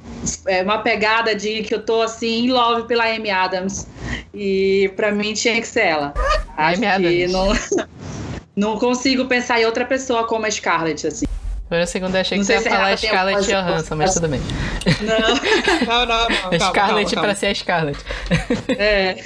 [0.46, 3.86] é uma pegada de que eu tô, assim, in love pela Amy Adams.
[4.32, 6.14] E pra mim tinha que ser ela.
[6.56, 7.32] Acho Amy que Adams.
[7.32, 7.86] não.
[8.56, 11.26] Não consigo pensar em outra pessoa como a Scarlett, assim.
[11.74, 14.40] Por um segundo eu achei que você ia se falar Scarlett Johansson, mas tudo bem.
[15.00, 15.34] Não.
[15.84, 16.28] Não, não, não.
[16.28, 17.34] Calma, Scarlett calma, pra calma.
[17.34, 17.98] ser a Scarlett.
[18.78, 19.16] É.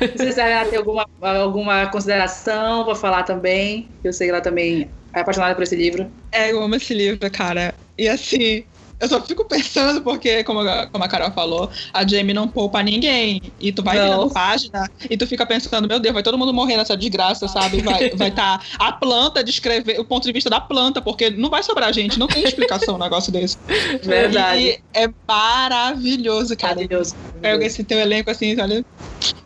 [0.00, 3.88] Não sei se a Renata tem alguma, alguma consideração pra falar também.
[4.04, 6.10] Eu sei que ela também é apaixonada por esse livro.
[6.30, 7.74] É, eu amo esse livro, cara.
[7.96, 8.62] E assim,
[8.98, 12.82] eu só fico pensando, porque, como a, como a Carol falou, a Jamie não poupa
[12.82, 13.42] ninguém.
[13.60, 14.28] E tu vai Não.
[14.30, 17.82] página e tu fica pensando, meu Deus, vai todo mundo morrer nessa desgraça, sabe?
[17.82, 21.50] Vai estar vai tá a planta descrever o ponto de vista da planta, porque não
[21.50, 23.58] vai sobrar gente, não tem explicação um negócio desse.
[24.02, 24.60] Verdade.
[24.60, 26.74] E é maravilhoso, cara.
[26.76, 27.14] Maravilhoso.
[27.40, 28.84] Pega esse teu elenco assim, olha.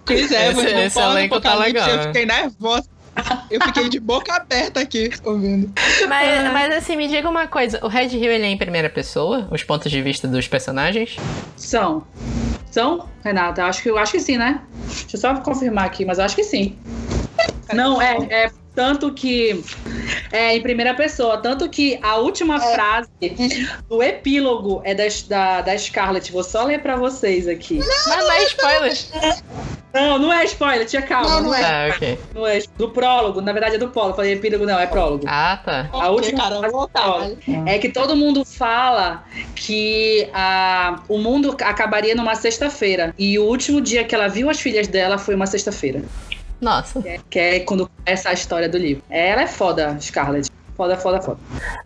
[0.05, 2.89] Chris Evans, Esse- não esse pode elenco tá legal, Eu fiquei nervosa.
[3.51, 5.73] Eu fiquei de boca aberta aqui, ouvindo.
[6.09, 7.85] Mas, mas assim, me diga uma coisa.
[7.85, 9.49] O Red Hill, ele é em primeira pessoa?
[9.51, 11.17] Os pontos de vista dos personagens?
[11.57, 12.07] São.
[12.71, 13.65] São, Renata?
[13.65, 14.63] Acho que, eu acho que sim, né?
[14.87, 16.79] Deixa eu só confirmar aqui, mas eu acho que sim.
[17.73, 19.63] Não, é, é tanto que
[20.33, 23.11] é em primeira pessoa, tanto que a última frase
[23.89, 26.31] do epílogo é da, da, da Scarlett.
[26.31, 27.79] Vou só ler pra vocês aqui.
[27.79, 28.93] Mas não é spoiler.
[29.93, 31.29] Não, não é spoiler, tinha calma.
[31.29, 31.65] Não, Não, não é.
[31.65, 32.19] Ah, ok.
[32.35, 34.17] Não é do prólogo, na verdade é do prólogo.
[34.17, 35.25] Falei epílogo, não, é prólogo.
[35.27, 35.89] Ah, tá.
[35.93, 37.39] A última cara, frase vou prólogo.
[37.67, 39.25] É que todo mundo fala
[39.55, 43.15] que a, o mundo acabaria numa sexta-feira.
[43.19, 46.03] E o último dia que ela viu as filhas dela foi uma sexta-feira.
[46.61, 47.03] Nossa.
[47.29, 49.03] Que é quando começa a história do livro.
[49.09, 50.51] Ela é foda, Scarlett.
[50.81, 51.39] Foda, foda, foda.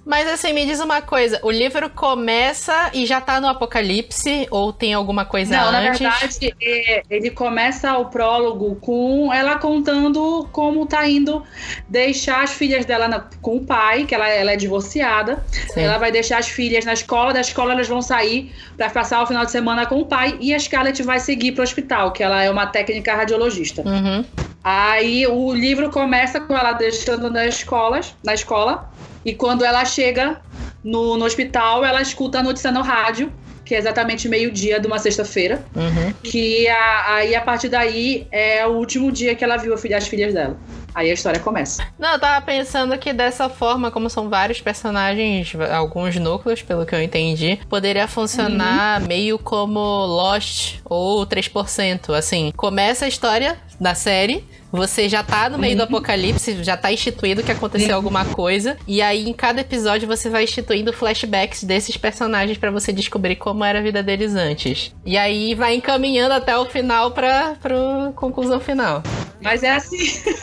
[0.07, 1.40] Mas assim, me diz uma coisa.
[1.42, 4.46] O livro começa e já tá no apocalipse?
[4.52, 5.98] Ou tem alguma coisa Não, na antes?
[5.98, 11.42] verdade, é, ele começa o prólogo com ela contando como tá indo
[11.88, 15.44] deixar as filhas dela na- com o pai, que ela, ela é divorciada.
[15.72, 15.80] Sim.
[15.80, 19.26] Ela vai deixar as filhas na escola, da escola elas vão sair pra passar o
[19.26, 22.44] final de semana com o pai e a Scarlett vai seguir pro hospital, que ela
[22.44, 23.83] é uma técnica radiologista.
[23.85, 24.24] Uhum.
[24.66, 28.83] Aí o livro começa com ela deixando na escola, na escola,
[29.24, 30.40] e quando ela chega
[30.82, 33.32] no, no hospital, ela escuta a notícia no rádio,
[33.64, 36.12] que é exatamente meio-dia de uma sexta-feira, Uhum.
[36.22, 39.96] que a- aí a partir daí é o último dia que ela viu a filha-
[39.96, 40.58] as filhas dela.
[40.94, 41.84] Aí a história começa.
[41.98, 46.94] Não, eu tava pensando que dessa forma, como são vários personagens, alguns núcleos, pelo que
[46.94, 52.12] eu entendi, poderia funcionar meio como Lost ou 3%.
[52.14, 54.44] Assim, começa a história da série.
[54.74, 58.76] Você já tá no meio do apocalipse, já tá instituído que aconteceu alguma coisa.
[58.88, 63.64] E aí, em cada episódio, você vai instituindo flashbacks desses personagens pra você descobrir como
[63.64, 64.92] era a vida deles antes.
[65.06, 69.00] E aí vai encaminhando até o final pra, pra conclusão final.
[69.44, 69.98] Mas é assim,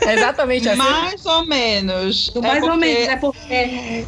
[0.06, 0.78] É exatamente assim.
[0.78, 2.32] Mais ou menos.
[2.36, 4.06] É mais ou menos, é porque é-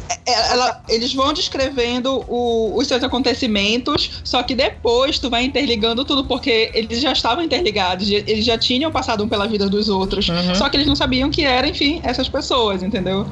[0.52, 6.24] ela- eles vão descrevendo o- os seus acontecimentos, só que depois tu vai interligando tudo,
[6.24, 10.28] porque eles já estavam interligados, eles já tinham passado um pela vida dos outros.
[10.28, 10.54] Uhum.
[10.54, 13.26] Só que eles não sabiam que eram, enfim, essas pessoas, entendeu?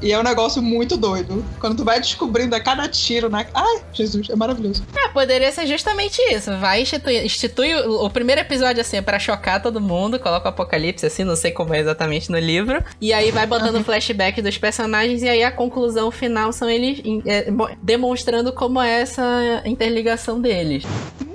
[0.00, 1.44] E é um negócio muito doido.
[1.60, 3.46] Quando tu vai descobrindo a cada tiro na.
[3.54, 4.82] Ai, Jesus, é maravilhoso.
[4.96, 6.50] É, poderia ser justamente isso.
[6.58, 10.48] Vai instituir, institui o, o primeiro episódio assim, é pra chocar todo mundo, coloca o
[10.48, 12.82] apocalipse assim, não sei como é exatamente no livro.
[13.00, 17.50] E aí vai botando flashback dos personagens, e aí a conclusão final são eles é,
[17.50, 20.84] mo- demonstrando como é essa interligação deles.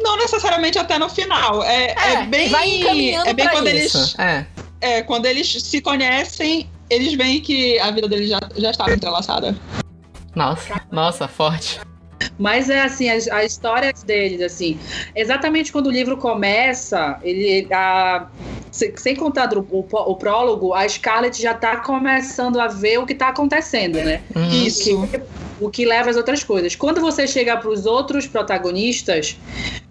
[0.02, 1.64] Não necessariamente até no final.
[1.64, 2.50] É, é bem.
[2.50, 3.98] vai encaminhando é bem pra quando isso.
[3.98, 4.20] eles.
[4.20, 4.46] É.
[4.80, 9.56] É, quando eles se conhecem, eles veem que a vida deles já, já estava entrelaçada.
[10.36, 11.80] Nossa, nossa, forte.
[12.38, 14.78] Mas é assim, a, a história deles, assim.
[15.16, 17.68] Exatamente quando o livro começa, ele.
[17.74, 18.28] A
[18.72, 23.06] se- sem contar do- o, o prólogo, a Scarlett já tá começando a ver o
[23.06, 24.22] que tá acontecendo, né?
[24.36, 24.50] Uhum.
[24.52, 25.10] Isso.
[25.60, 26.76] O que leva às outras coisas.
[26.76, 29.36] Quando você chega para os outros protagonistas,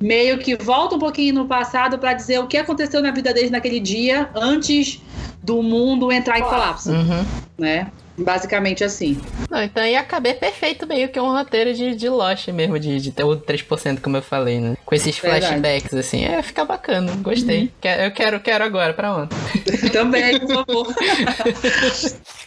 [0.01, 3.51] meio que volta um pouquinho no passado para dizer o que aconteceu na vida deles
[3.51, 5.01] naquele dia antes
[5.43, 7.25] do mundo entrar em colapso, Uhum.
[7.59, 7.91] né?
[8.19, 9.21] Basicamente assim.
[9.51, 13.13] Não, então ia caber perfeito meio que um roteiro de, de Lost mesmo, de, de
[13.13, 14.77] ter o 3%, como eu falei, né?
[14.85, 15.47] Com esses Verdade.
[15.47, 16.25] flashbacks, assim.
[16.25, 17.71] É, fica bacana, gostei.
[17.81, 19.35] Que- Eu quero, quero agora, pra onde?
[19.93, 20.95] Também, por favor.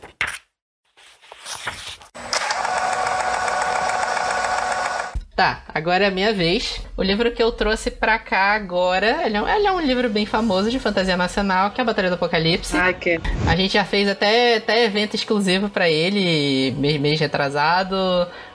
[5.39, 6.81] Tá, agora é a minha vez.
[6.97, 10.09] O livro que eu trouxe pra cá agora, ele é, um, ele é um livro
[10.09, 12.75] bem famoso de fantasia nacional, que é a Batalha do Apocalipse.
[12.75, 17.95] Ai, que A gente já fez até, até evento exclusivo pra ele, mês, mês retrasado.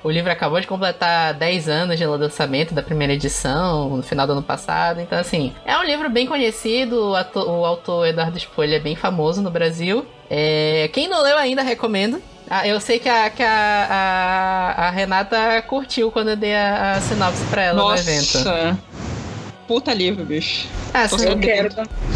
[0.03, 4.35] O livro acabou de completar 10 anos de lançamento da primeira edição, no final do
[4.35, 5.01] ano passado.
[5.01, 7.12] Então, assim, é um livro bem conhecido.
[7.12, 10.05] O, ato- o autor Eduardo Spolho é bem famoso no Brasil.
[10.29, 12.20] É, quem não leu ainda, recomendo.
[12.48, 13.87] Ah, eu sei que, a, que a,
[14.76, 18.38] a, a Renata curtiu quando eu dei a, a sinopse pra ela no evento.
[18.38, 18.78] Nossa.
[19.66, 20.68] Puta livro, bicho.
[20.92, 21.26] Ah, Tô sim.
[21.28, 21.68] eu quero.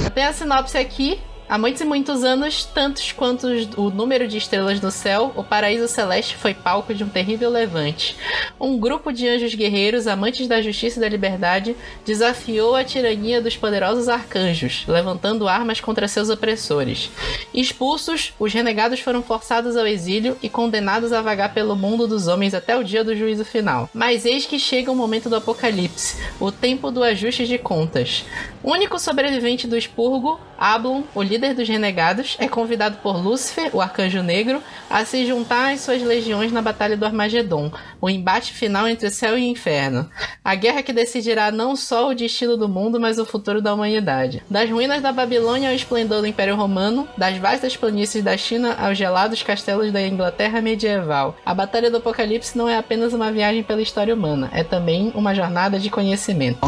[0.05, 1.19] Eu tenho a sinopse aqui.
[1.49, 3.47] Há muitos e muitos anos, tantos quanto
[3.79, 8.15] o número de estrelas no céu, o paraíso celeste foi palco de um terrível levante.
[8.61, 13.57] Um grupo de anjos guerreiros, amantes da justiça e da liberdade, desafiou a tirania dos
[13.57, 17.11] poderosos arcanjos, levantando armas contra seus opressores.
[17.55, 22.53] Expulsos, os renegados foram forçados ao exílio e condenados a vagar pelo mundo dos homens
[22.53, 23.89] até o dia do juízo final.
[23.95, 28.27] Mas eis que chega o momento do apocalipse, o tempo do ajuste de contas.
[28.63, 33.81] O único sobrevivente do expurgo, Ablon, o líder dos renegados, é convidado por Lúcifer, o
[33.81, 37.71] arcanjo negro, a se juntar às suas legiões na Batalha do Armagedon,
[38.01, 40.09] o embate final entre o céu e o inferno.
[40.45, 44.43] A guerra que decidirá não só o destino do mundo, mas o futuro da humanidade.
[44.49, 48.97] Das ruínas da Babilônia ao esplendor do Império Romano, das vastas planícies da China aos
[48.97, 51.37] gelados castelos da Inglaterra medieval.
[51.45, 55.35] A Batalha do Apocalipse não é apenas uma viagem pela história humana, é também uma
[55.35, 56.61] jornada de conhecimento.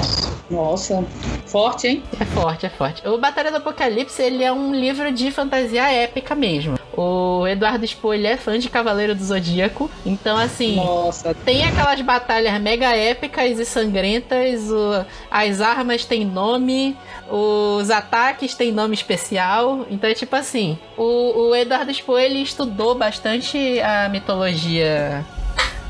[0.50, 1.04] Nossa,
[1.46, 2.02] forte, hein?
[2.18, 3.06] É forte, é forte.
[3.06, 6.78] O Batalha do Apocalipse, ele é um livro de fantasia épica mesmo.
[6.96, 10.76] O Eduardo Spohr, é fã de Cavaleiro do Zodíaco, então assim...
[10.76, 16.96] Nossa, Tem aquelas batalhas mega épicas e sangrentas, o- as armas têm nome,
[17.30, 19.86] os ataques têm nome especial.
[19.90, 25.24] Então é tipo assim, o, o Eduardo Spohr ele estudou bastante a mitologia.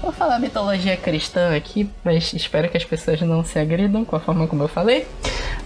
[0.02, 4.20] Vou falar mitologia cristã aqui, mas espero que as pessoas não se agridam com a
[4.20, 5.06] forma como eu falei.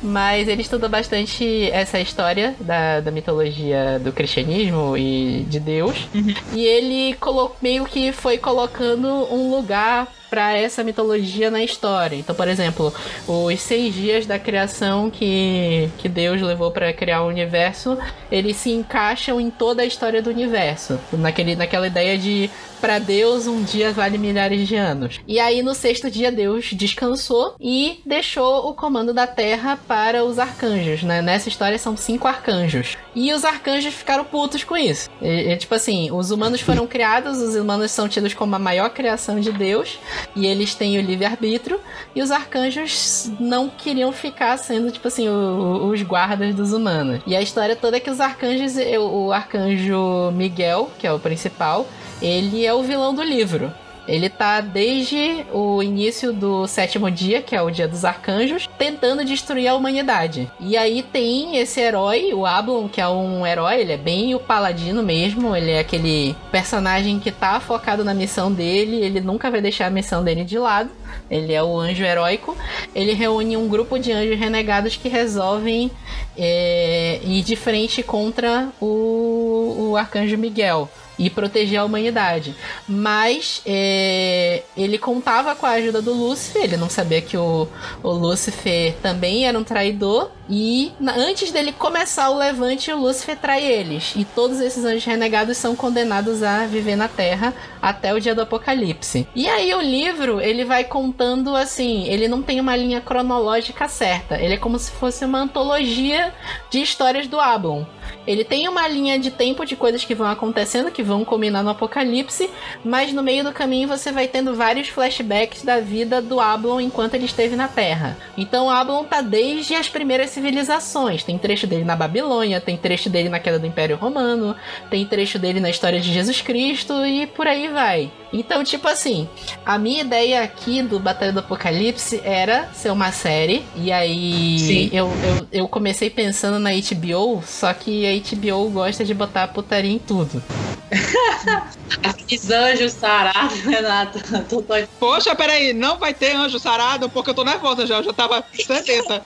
[0.02, 6.08] Mas ele estudou bastante essa história da, da mitologia do cristianismo e de Deus.
[6.52, 7.16] E ele
[7.62, 12.16] meio que foi colocando um lugar para essa mitologia na história.
[12.16, 12.92] Então, por exemplo,
[13.28, 17.96] os seis dias da criação que, que Deus levou para criar o universo,
[18.32, 20.98] eles se encaixam em toda a história do universo.
[21.12, 22.50] Naquele, naquela ideia de
[22.84, 25.18] para Deus um dia vale milhares de anos.
[25.26, 30.38] E aí no sexto dia Deus descansou e deixou o comando da Terra para os
[30.38, 31.22] arcanjos, né?
[31.22, 32.98] Nessa história são cinco arcanjos.
[33.14, 35.08] E os arcanjos ficaram putos com isso.
[35.22, 38.90] E, e, tipo assim, os humanos foram criados, os humanos são tidos como a maior
[38.90, 39.98] criação de Deus
[40.36, 41.80] e eles têm o livre-arbítrio
[42.14, 47.22] e os arcanjos não queriam ficar sendo, tipo assim, o- os guardas dos humanos.
[47.26, 51.86] E a história toda é que os arcanjos, o arcanjo Miguel, que é o principal,
[52.20, 53.72] ele é o vilão do livro.
[54.06, 59.24] Ele tá desde o início do sétimo dia, que é o dia dos arcanjos, tentando
[59.24, 60.50] destruir a humanidade.
[60.60, 64.40] E aí tem esse herói, o Ablon, que é um herói, ele é bem o
[64.40, 69.62] paladino mesmo, ele é aquele personagem que tá focado na missão dele, ele nunca vai
[69.62, 70.90] deixar a missão dele de lado.
[71.30, 72.56] Ele é o anjo heróico.
[72.94, 75.90] Ele reúne um grupo de anjos renegados que resolvem
[76.36, 82.54] é, ir de frente contra o, o arcanjo Miguel e proteger a humanidade.
[82.88, 87.68] Mas é, ele contava com a ajuda do Lúcifer, ele não sabia que o,
[88.02, 90.30] o Lúcifer também era um traidor.
[90.48, 94.12] E na- antes dele começar o levante, o Lúcifer trai eles.
[94.16, 98.40] E todos esses anjos renegados são condenados a viver na Terra até o dia do
[98.40, 99.28] Apocalipse.
[99.34, 104.40] E aí o livro, ele vai contando assim, ele não tem uma linha cronológica certa.
[104.40, 106.32] Ele é como se fosse uma antologia
[106.70, 107.84] de histórias do Ablon.
[108.26, 111.70] Ele tem uma linha de tempo de coisas que vão acontecendo, que vão culminar no
[111.70, 112.48] apocalipse,
[112.82, 117.14] mas no meio do caminho você vai tendo vários flashbacks da vida do Ablon enquanto
[117.14, 118.16] ele esteve na Terra.
[118.36, 121.22] Então o Ablon tá desde as primeiras civilizações.
[121.22, 124.56] Tem trecho dele na Babilônia, tem trecho dele na queda do Império Romano,
[124.88, 128.10] tem trecho dele na história de Jesus Cristo e por aí vai.
[128.34, 129.28] Então, tipo assim,
[129.64, 133.64] a minha ideia aqui do Batalha do Apocalipse era ser uma série.
[133.76, 139.14] E aí eu, eu, eu comecei pensando na HBO, só que a HBO gosta de
[139.14, 140.42] botar putaria em tudo.
[142.02, 144.42] Aqueles anjos sarados, Renata.
[144.48, 144.74] Tô, tô...
[144.98, 148.44] Poxa, peraí, não vai ter anjo sarado porque eu tô nervosa já, eu já tava
[148.52, 149.22] sedenta.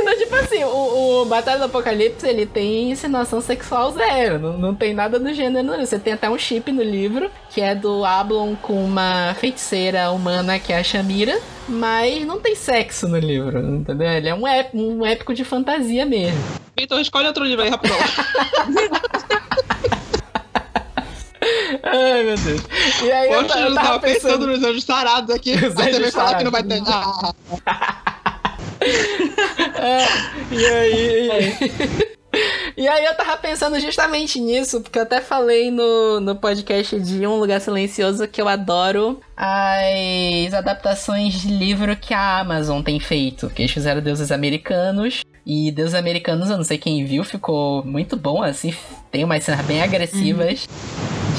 [0.00, 4.38] Então, tipo assim, o, o Batalha do Apocalipse, ele tem insinuação sexual zero.
[4.38, 5.66] Não, não tem nada do gênero.
[5.66, 5.78] não.
[5.80, 10.58] Você tem até um chip no livro, que é do Ablon com uma feiticeira humana,
[10.58, 11.38] que é a Shamira.
[11.68, 14.08] Mas não tem sexo no livro, entendeu?
[14.08, 16.38] Ele é um, ép- um épico de fantasia mesmo.
[16.76, 17.96] Vitor, escolhe outro livro aí, rapidão.
[21.82, 22.60] Ai, meu Deus.
[23.02, 25.54] E aí eu, Poxa, eu, eu tava tava pensando nos anjos sarados aqui.
[25.66, 26.82] Os Aí você vai falar que não vai ter.
[26.86, 27.32] Ah,
[29.82, 30.06] É,
[30.50, 31.26] e aí.
[31.26, 32.16] E aí
[32.76, 37.60] eu tava pensando justamente nisso, porque eu até falei no, no podcast de Um Lugar
[37.60, 43.48] Silencioso que eu adoro as adaptações de livro que a Amazon tem feito.
[43.50, 45.22] Que eles fizeram Deuses Americanos.
[45.46, 48.74] E Deuses Americanos, eu não sei quem viu, ficou muito bom, assim.
[49.10, 50.68] Tem umas cenas bem agressivas.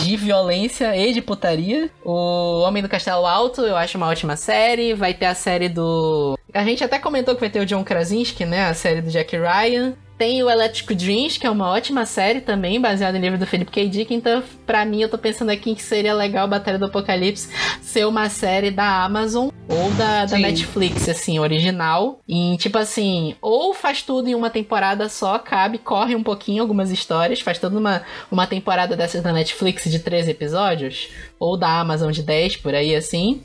[0.04, 1.90] De violência e de putaria.
[2.04, 4.96] O Homem do Castelo Alto, eu acho uma ótima série.
[4.96, 6.38] Vai ter a série do.
[6.54, 8.66] A gente até comentou que vai ter o John Krasinski, né?
[8.66, 9.94] A série do Jack Ryan.
[10.22, 13.72] Tem o Electric Dreams, que é uma ótima série também, baseada em livro do Philip
[13.72, 13.90] K.
[13.90, 14.14] Dick.
[14.14, 17.50] Então, pra mim, eu tô pensando aqui que seria legal Batalha do Apocalipse
[17.82, 20.38] ser uma série da Amazon ou da, da.
[20.38, 22.20] Netflix, assim, original.
[22.28, 26.92] E, tipo assim, ou faz tudo em uma temporada só, cabe, corre um pouquinho algumas
[26.92, 32.12] histórias, faz toda uma, uma temporada dessas da Netflix de 13 episódios, ou da Amazon
[32.12, 33.42] de 10, por aí assim,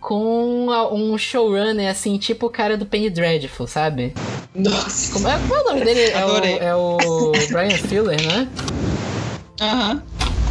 [0.00, 4.12] com um showrunner, assim, tipo o cara do Penny Dreadful, sabe?
[4.54, 5.12] Nossa.
[5.12, 6.10] Como é, qual é o nome dele?
[6.10, 8.48] É o, é o Brian Fuller, né?
[9.60, 10.02] Aham.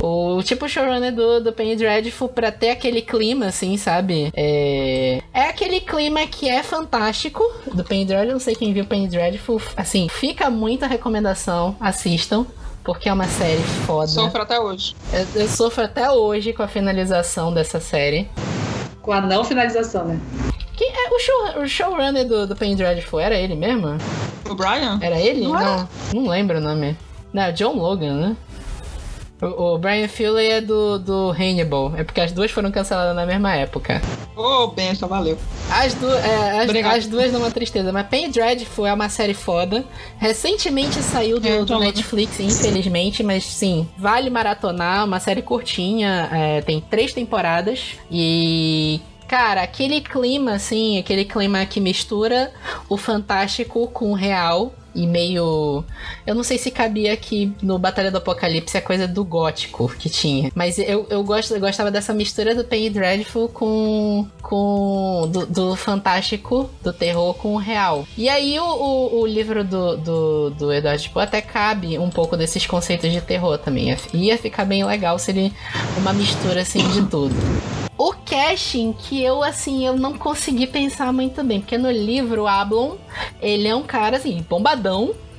[0.02, 4.34] O tipo showrunner do, do Penny Dreadful pra ter aquele clima, assim, sabe?
[4.36, 5.22] É...
[5.34, 7.42] é aquele clima que é fantástico
[7.74, 8.34] do Penny Dreadful.
[8.34, 9.62] Não sei quem viu Penny Dreadful.
[9.78, 11.78] Assim, fica muita recomendação.
[11.80, 12.46] Assistam.
[12.84, 14.08] Porque é uma série foda.
[14.08, 14.94] Sofro até hoje.
[15.13, 18.28] Eu, eu sofro até hoje com a finalização dessa série.
[19.04, 20.20] Com a não finalização, né?
[20.78, 23.20] Quem é o, show, o showrunner do, do Penny Dreadful?
[23.20, 23.98] Era ele mesmo?
[24.50, 24.98] O Brian?
[25.02, 25.46] Era ele?
[25.46, 25.76] Não era?
[25.76, 26.98] Não, não lembro o nome.
[27.34, 28.38] Não, é John Logan, né?
[29.43, 31.93] O, o Brian Fuller é do, do Hannibal.
[31.95, 34.01] É porque as duas foram canceladas na mesma época.
[34.36, 35.38] Ô, benção, valeu.
[35.69, 37.91] As, du é, as, as duas dão uma tristeza.
[37.91, 39.84] Mas Penny Dreadful é uma série foda.
[40.17, 41.88] Recentemente saiu do, É, do John Logan.
[41.88, 43.21] Netflix, infelizmente.
[43.23, 45.06] Mas sim, vale maratonar.
[45.06, 46.29] Uma série curtinha.
[46.32, 47.97] é, tem três temporadas.
[48.10, 49.01] E...
[49.27, 52.51] Cara, aquele clima, assim, aquele clima que mistura
[52.88, 55.84] o fantástico com o real e meio.
[56.25, 60.10] Eu não sei se cabia aqui no Batalha do Apocalipse a coisa do gótico que
[60.10, 60.51] tinha.
[60.56, 64.27] Mas eu, eu, gosto, eu gostava dessa mistura do Penny Dreadful com.
[64.41, 65.27] com.
[65.32, 68.06] do, do fantástico, do terror com o real.
[68.17, 72.38] E aí o, o, o livro do, do, do Edward Poe até cabe um pouco
[72.38, 73.95] desses conceitos de terror também.
[74.13, 75.53] Ia- ficar bem legal se ele.
[75.97, 77.34] uma mistura assim de tudo.
[77.95, 81.62] O casting que eu, assim, eu não consegui pensar muito bem.
[81.62, 82.95] Porque no livro, o Ablon,
[83.39, 84.83] ele é um cara, assim, bombadão.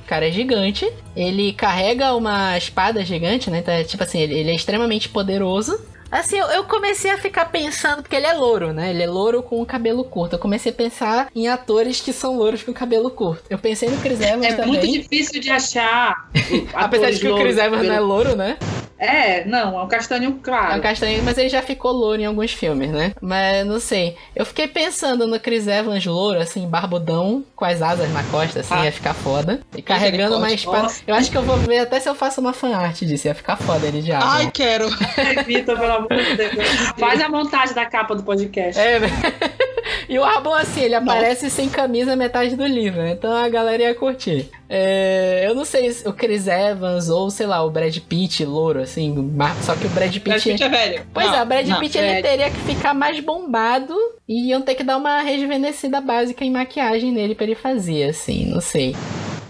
[0.07, 0.87] Cara é gigante.
[1.15, 3.59] Ele carrega uma espada gigante, né?
[3.59, 5.79] Então, é, tipo assim, ele, ele é extremamente poderoso.
[6.11, 8.89] Assim, eu, eu comecei a ficar pensando, porque ele é louro, né?
[8.89, 10.33] Ele é louro com o cabelo curto.
[10.35, 13.43] Eu comecei a pensar em atores que são louros com cabelo curto.
[13.49, 14.67] Eu pensei no Chris Evans É também.
[14.67, 16.29] muito difícil de achar.
[16.73, 18.57] Apesar de que o Chris Evans não é louro, né?
[18.97, 20.81] É, não, é um castanho É um claro.
[20.81, 23.11] castanho, mas ele já ficou louro em alguns filmes, né?
[23.19, 24.15] Mas não sei.
[24.33, 28.73] Eu fiquei pensando no Chris Evans louro, assim, barbudão, com as asas na costa, assim,
[28.73, 28.85] Ah.
[28.85, 29.59] ia ficar foda.
[29.75, 30.93] E carregando uma espada.
[31.05, 33.57] Eu acho que eu vou ver até se eu faço uma fanart disso, ia ficar
[33.57, 34.19] foda ele já.
[34.23, 34.87] Ai, quero.
[35.45, 36.69] Vitor, pelo amor de Deus.
[36.97, 38.79] Faz a montagem da capa do podcast.
[38.79, 39.07] É, né?
[40.07, 41.11] E o Ablon, assim, ele Nossa.
[41.11, 43.11] aparece sem camisa metade do livro, né?
[43.11, 44.49] Então a galera ia curtir.
[44.69, 48.81] É, eu não sei se o Chris Evans ou, sei lá, o Brad Pitt louro,
[48.81, 49.15] assim,
[49.61, 50.23] só que o Brad Pitt...
[50.23, 51.05] Brad Pitt é velho.
[51.13, 51.79] Pois Não, é, o Brad não.
[51.79, 52.21] Pitt ele é.
[52.21, 53.95] teria que ficar mais bombado
[54.27, 58.45] e iam ter que dar uma rejuvenescida básica em maquiagem nele pra ele fazer, assim,
[58.45, 58.95] não sei.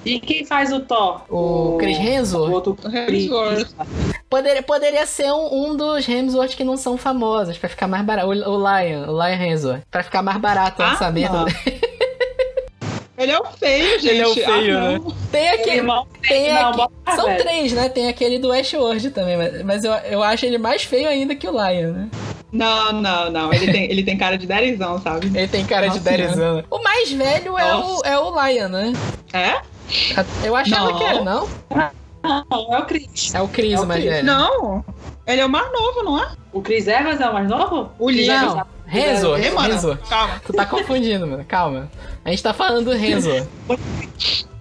[0.05, 1.23] E quem faz o Thor?
[1.29, 3.73] O Chris O Hemsworth outro Hemsworth.
[4.35, 8.27] Poderia, poderia ser um, um dos Hemsworth que não são famosos, pra ficar mais barato.
[8.27, 11.31] O, o Lion, o Lion Hemsworth, pra ficar mais barato o Ah, orçamento.
[11.31, 11.45] não.
[13.17, 14.07] Ele é o feio, gente.
[14.09, 14.99] Ele é o feio, ah, né?
[15.01, 15.11] não.
[15.31, 15.77] Tem aquele...
[15.77, 17.43] Irmão, Tem não, aqui, bota são velho.
[17.43, 17.87] três, né?
[17.87, 21.47] Tem aquele do Westworld também, mas, mas eu, eu acho ele mais feio ainda que
[21.47, 22.09] o Lion, né?
[22.51, 23.53] Não, não, não.
[23.53, 25.27] Ele tem, ele tem cara de derizão, sabe?
[25.27, 26.63] Ele tem cara de Nossa, derizão.
[26.69, 28.93] O mais velho é o, é o Lion, né?
[29.31, 29.61] É?
[30.45, 30.97] Eu achava Não.
[30.97, 31.47] que era, não?
[32.25, 33.33] Não, é o Chris.
[33.35, 34.03] É o Chris É o Chris.
[34.05, 34.25] velho.
[34.25, 34.85] Não.
[35.27, 36.31] Ele é o mais novo, não é?
[36.53, 37.89] O Chris Evans é o mais novo?
[37.99, 38.65] O Liam.
[38.85, 39.73] Renzo, É, mano.
[39.73, 39.99] Renzo.
[40.09, 40.41] Calma.
[40.45, 41.43] Tu tá confundindo, mano.
[41.47, 41.89] Calma.
[42.23, 43.29] A gente tá falando do Renzo.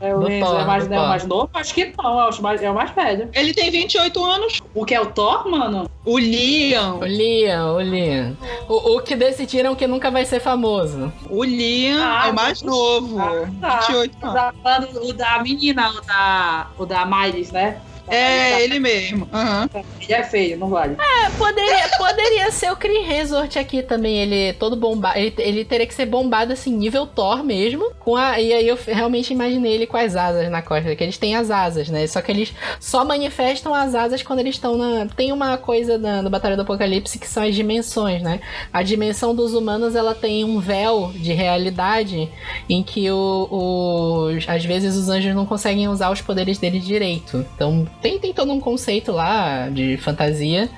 [0.00, 1.08] É o Do Renzo, Thor, é, mais, do é o Thor.
[1.08, 1.50] mais novo?
[1.54, 3.28] Acho que não, é o mais, é o mais velho.
[3.32, 4.62] Ele tem 28 anos.
[4.74, 5.88] O que é o Thor, mano?
[6.04, 6.98] O Liam.
[7.00, 8.36] O Liam, o Liam.
[8.68, 11.10] O, o que decidiram que nunca vai ser famoso.
[11.30, 13.18] O Liam Ah, é o mais mas- novo.
[13.18, 13.76] Ah, tá.
[13.80, 14.34] 28 anos.
[14.34, 17.78] Tá falando o da menina, o da, o da Miles, né?
[18.08, 19.28] É, ele mesmo.
[19.32, 19.68] Aham.
[20.00, 20.96] Ele é feio, não vale.
[20.98, 24.18] É, poderia, poderia ser o Chris Hemsworth aqui também.
[24.18, 25.18] Ele todo bombado.
[25.18, 27.92] Ele, ele teria que ser bombado assim, nível Thor mesmo.
[27.98, 30.94] Com a, e aí eu realmente imaginei ele com as asas na costa.
[30.94, 32.06] Que eles têm as asas, né?
[32.06, 35.06] Só que eles só manifestam as asas quando eles estão na.
[35.06, 38.40] Tem uma coisa na, no Batalha do Apocalipse que são as dimensões, né?
[38.72, 42.28] A dimensão dos humanos ela tem um véu de realidade
[42.68, 47.44] em que o, os, às vezes os anjos não conseguem usar os poderes deles direito.
[47.54, 50.68] Então tem, tem todo um conceito lá de fantasia.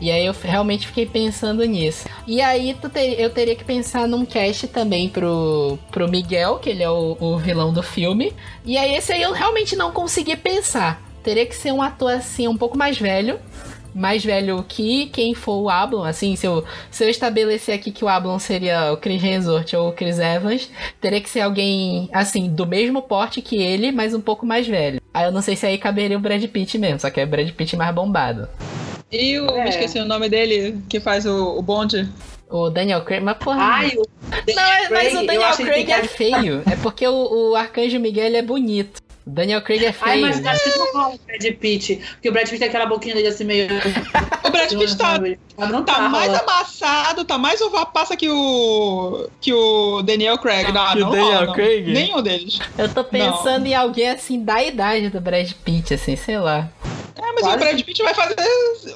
[0.00, 2.08] E aí eu realmente fiquei pensando nisso.
[2.26, 2.76] E aí
[3.18, 7.38] eu teria que pensar num cast também pro, pro Miguel, que ele é o, o
[7.38, 8.32] vilão do filme.
[8.64, 11.02] E aí esse aí eu realmente não consegui pensar.
[11.22, 13.38] Teria que ser um ator assim um pouco mais velho.
[13.94, 18.04] Mais velho que quem for o Ablon, assim, se eu, se eu estabelecer aqui que
[18.04, 20.70] o Ablon seria o Chris Hemsworth ou o Chris Evans,
[21.00, 25.00] teria que ser alguém, assim, do mesmo porte que ele, mas um pouco mais velho.
[25.12, 27.50] Aí eu não sei se aí caberia o Brad Pitt mesmo, só que é Brad
[27.50, 28.48] Pitt mais bombado.
[29.10, 29.46] E o.
[29.50, 29.64] É.
[29.64, 32.08] Me esqueci o nome dele, que faz o, o bonde.
[32.48, 33.58] O Daniel Craig, mas porra.
[33.60, 36.62] Ai, o não, mas- mas Craig, o Daniel Craig é feio.
[36.70, 39.00] É porque o, o Arcanjo Miguel é bonito.
[39.26, 40.26] O Daniel Craig é Ai, feio.
[40.26, 41.96] mas acho que não rola o Brad Pitt.
[42.14, 43.68] Porque o Brad Pitt tem aquela boquinha dele assim meio.
[44.42, 45.18] O Brad Pitt tá,
[45.70, 49.28] Não tá tá, mais amassado, tá mais uva passa que o.
[49.40, 50.72] que o Daniel Craig.
[50.72, 51.52] Não, Que o não Daniel rola, não.
[51.52, 51.92] Craig?
[51.92, 52.58] Nenhum deles.
[52.76, 56.68] Eu tô pensando em alguém assim da idade do Brad Pitt, assim, sei lá.
[57.22, 58.36] É, mas Quase o Brad Pitt vai fazer.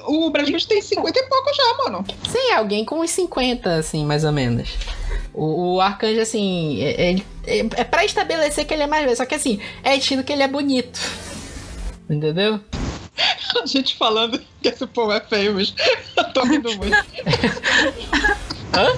[0.07, 2.05] O Brad Pitt tem 50 e pouco já, mano.
[2.27, 4.69] Sim, alguém com uns 50, assim, mais ou menos.
[5.33, 7.15] O, o Arcanjo, assim, é, é,
[7.45, 9.15] é, é pra estabelecer que ele é mais velho.
[9.15, 10.99] Só que, assim, é tido que ele é bonito.
[12.09, 12.59] Entendeu?
[13.61, 15.73] A gente falando que esse povo é feio, mas
[16.17, 16.97] eu tô rindo muito.
[18.75, 18.97] Hã?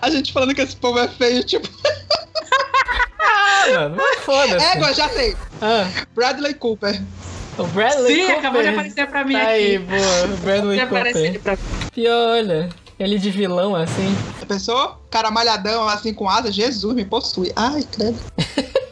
[0.00, 1.68] A gente falando que esse povo é feio, tipo.
[3.20, 4.64] Ah, mano, mas foda-se.
[4.64, 5.36] Égua, já sei.
[5.60, 7.02] Ah, Bradley Cooper.
[7.58, 8.38] O Bradley Sim, Cooper.
[8.38, 9.50] acabou de aparecer pra mim Tá aqui.
[9.50, 10.24] aí, boa.
[10.24, 11.40] O Bradley Cooper.
[11.40, 11.58] pra
[11.92, 12.68] Pior, olha.
[12.98, 14.16] Ele de vilão, assim.
[14.42, 17.52] A pessoa, cara malhadão, assim, com asa, Jesus me possui.
[17.54, 18.18] Ai, credo.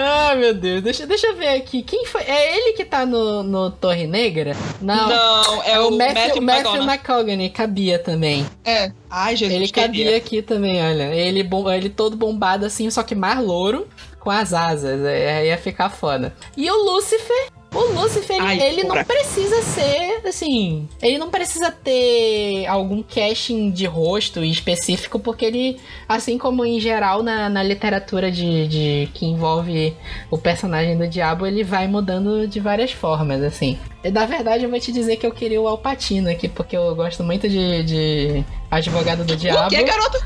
[0.00, 0.80] Ah, meu Deus.
[0.80, 1.82] Deixa, deixa eu ver aqui.
[1.82, 2.22] Quem foi?
[2.22, 4.56] É ele que tá no, no Torre Negra?
[4.80, 5.08] Não.
[5.08, 7.50] Não, é, É o, o Matthew, Matthew, Matthew McConaughey.
[7.50, 8.46] Cabia também.
[8.64, 8.92] É.
[9.10, 9.56] Ai, Jesus.
[9.56, 9.86] Ele queria.
[9.88, 11.12] cabia aqui também, olha.
[11.12, 13.88] Ele, bom, ele todo bombado assim, só que mais louro,
[14.20, 15.04] com as asas.
[15.04, 16.32] Aí ia ficar foda.
[16.56, 17.48] E o Lúcifer.
[17.70, 19.04] O Lúcifer, ele, Ai, ele não porra.
[19.04, 20.88] precisa ser, assim...
[21.02, 27.22] Ele não precisa ter algum casting de rosto específico, porque ele, assim como em geral
[27.22, 29.94] na, na literatura de, de que envolve
[30.30, 33.78] o personagem do diabo, ele vai mudando de várias formas, assim.
[34.02, 36.94] E, Na verdade, eu vou te dizer que eu queria o Alpatino aqui, porque eu
[36.94, 39.68] gosto muito de, de Advogado do O Diabo.
[39.68, 40.18] que, garota?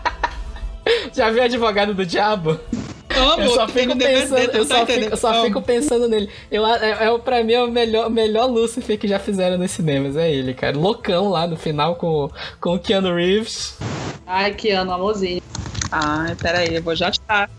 [1.14, 2.58] Já viu Advogado do Diabo?
[3.16, 5.10] Amo, Eu só fico pensando, eu tá só, fico, entendendo?
[5.10, 6.28] eu só fico pensando nele.
[6.50, 10.16] Eu, é, é, pra mim é o melhor, melhor Lucifer que já fizeram nos cinemas.
[10.16, 10.76] É ele, cara.
[10.76, 12.30] Loucão lá no final com,
[12.60, 13.76] com o Keanu Reeves.
[14.26, 15.42] Ai, que ano, amorzinho.
[15.90, 17.50] Ai, peraí, eu vou já tirar.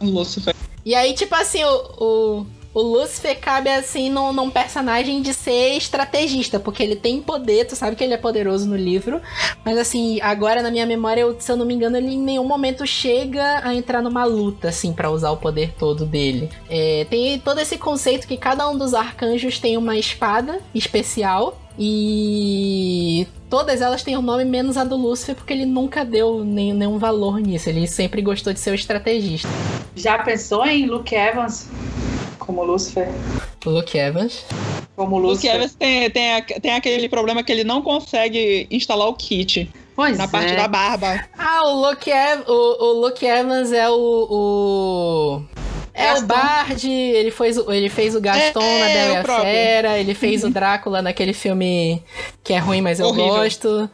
[0.00, 0.54] Um Lucifer.
[0.84, 5.76] E aí, tipo assim, o, o, o Lucifer cabe assim num, num personagem de ser
[5.76, 9.22] estrategista, porque ele tem poder, tu sabe que ele é poderoso no livro.
[9.64, 12.44] Mas assim, agora na minha memória, eu, se eu não me engano, ele em nenhum
[12.44, 16.50] momento chega a entrar numa luta, assim, pra usar o poder todo dele.
[16.68, 21.60] É, tem todo esse conceito que cada um dos arcanjos tem uma espada especial.
[21.76, 26.72] E todas elas têm o nome menos a do Lúcifer, porque ele nunca deu nem-
[26.74, 27.68] nenhum valor nisso.
[27.68, 29.48] Ele sempre gostou de ser o estrategista.
[29.94, 31.68] Já pensou em Luke Evans
[32.36, 33.08] como Lucifer?
[33.64, 34.44] O Luke Evans.
[34.96, 35.46] Como O Luke.
[35.46, 40.26] Evans tem, tem, tem aquele problema que ele não consegue instalar o kit Pois na
[40.26, 40.56] parte é.
[40.56, 41.24] da barba.
[41.38, 43.94] Ah, o Luke, Ev o, o Luke Evans é o.
[44.28, 45.42] o...
[45.96, 46.24] É Gaston.
[46.24, 49.22] o Bard, ele fez, o- ele fez o Gaston É, na é, Bela e a
[49.22, 49.44] próprio.
[49.46, 52.02] Fera, ele fez o Drácula naquele filme
[52.42, 53.28] que é ruim, mas eu Horrível.
[53.28, 53.90] gosto.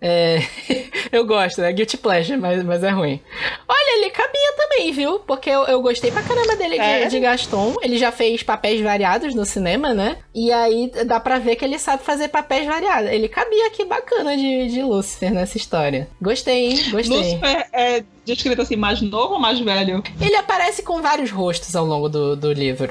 [0.00, 0.38] É,
[1.12, 3.20] eu gosto, é Guilty Pleasure, mas, mas é ruim.
[3.68, 5.20] Olha, ele cabia também, viu?
[5.20, 7.06] Porque eu, eu gostei pra caramba dele de, É?
[7.06, 7.74] de Gaston.
[7.80, 10.16] Ele já fez papéis variados no cinema, né?
[10.34, 13.08] E aí dá pra ver que ele sabe fazer papéis variados.
[13.10, 16.08] Ele cabia aqui bacana de, de Lucifer nessa história.
[16.20, 16.90] Gostei, hein?
[16.90, 17.16] Gostei.
[17.16, 20.02] Lucifer é descrito assim, mais novo ou mais velho?
[20.20, 22.88] Ele aparece com vários rostos ao longo do, do livro.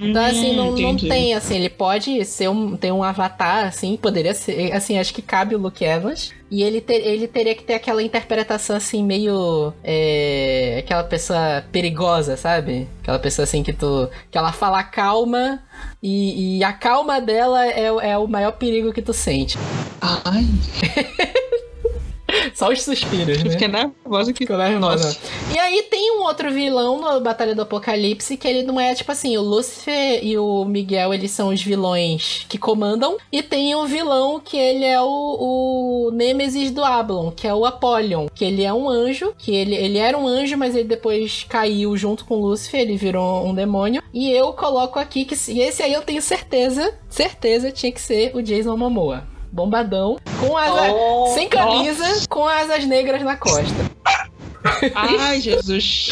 [0.00, 1.08] Então, assim, não, não entendi.
[1.08, 5.20] tem, assim, ele pode ser um, ter um avatar, assim, poderia ser, assim, acho que
[5.20, 6.32] cabe o Luke Evans.
[6.50, 9.72] E ele, ter- ele teria que ter aquela interpretação, assim, meio.
[9.84, 12.88] é, aquela pessoa perigosa, sabe?
[13.02, 14.08] Aquela pessoa, assim, que tu.
[14.30, 15.60] que ela fala calma
[16.02, 19.58] e, e a calma dela é, o- é o maior perigo que tu sente.
[20.00, 20.44] Ai,
[22.54, 23.50] Só os suspiros, né?
[23.50, 24.44] fiquei nervosa aqui.
[24.44, 25.06] Ficou nervosa.
[25.06, 25.18] Nossa.
[25.54, 29.12] E aí tem um outro vilão na Batalha do Apocalipse que ele não é tipo
[29.12, 33.16] assim, o Lúcifer e o Miguel, eles são os vilões que comandam.
[33.30, 37.64] E tem um vilão que ele é o, o Nêmesis do Ablon, que é o
[37.64, 38.28] Apollyon.
[38.34, 41.96] Que ele é um anjo, que ele, ele era um anjo, mas ele depois caiu
[41.96, 44.02] junto com o Lúcifer, ele virou um demônio.
[44.12, 48.34] E eu coloco aqui que e esse aí eu tenho certeza, certeza tinha que ser
[48.34, 49.31] o Jason Momoa.
[49.52, 53.74] Bombadão, com asa, Oh, sem camisa, com asas negras na costa.
[54.94, 56.10] Ai, Jesus.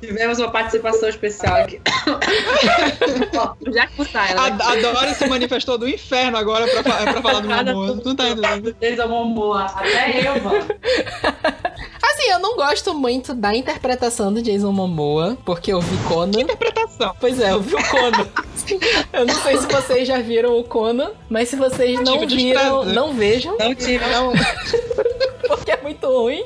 [0.00, 1.80] Tivemos uma participação especial aqui.
[3.72, 4.38] Já que o A, Tyler.
[4.38, 8.76] a Dora se manifestou do inferno agora pra, pra falar do tudo Tu tá entendendo?
[8.80, 9.64] Jason Momoa.
[9.64, 10.64] Até eu, mano.
[12.02, 16.42] Assim, eu não gosto muito da interpretação do Jason Momoa, porque eu vi Conan.
[16.42, 17.16] Interpretação.
[17.18, 18.28] Pois é, eu vi o Conan.
[19.12, 22.94] Eu não sei se vocês já viram o Conan, mas se vocês não viram, desprazer.
[22.94, 24.04] não vejam, Não tive.
[24.06, 24.32] Não,
[25.48, 26.44] porque é muito ruim.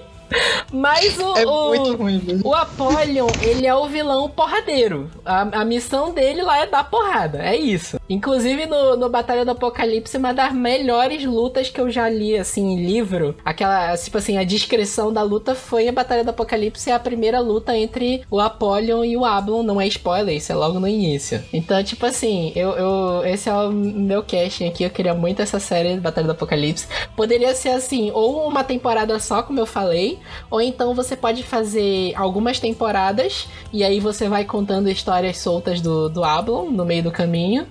[0.73, 2.41] Mas o, é o, ruim.
[2.45, 5.11] o Apollyon, ele é o vilão porradeiro.
[5.25, 8.00] A, a missão dele lá é dar porrada, é isso.
[8.11, 12.73] Inclusive no, no Batalha do Apocalipse, uma das melhores lutas que eu já li, assim,
[12.73, 13.37] em livro.
[13.45, 17.39] Aquela, tipo assim, a descrição da luta foi a Batalha do Apocalipse, é a primeira
[17.39, 19.63] luta entre o Apollyon e o Ablon.
[19.63, 21.41] Não é spoiler, isso é logo no início.
[21.53, 24.83] Então, tipo assim, eu, eu esse é o meu casting aqui.
[24.83, 26.89] Eu queria muito essa série Batalha do Apocalipse.
[27.15, 30.19] Poderia ser assim, ou uma temporada só, como eu falei,
[30.51, 36.09] ou então você pode fazer algumas temporadas e aí você vai contando histórias soltas do,
[36.09, 37.67] do Ablon no meio do caminho.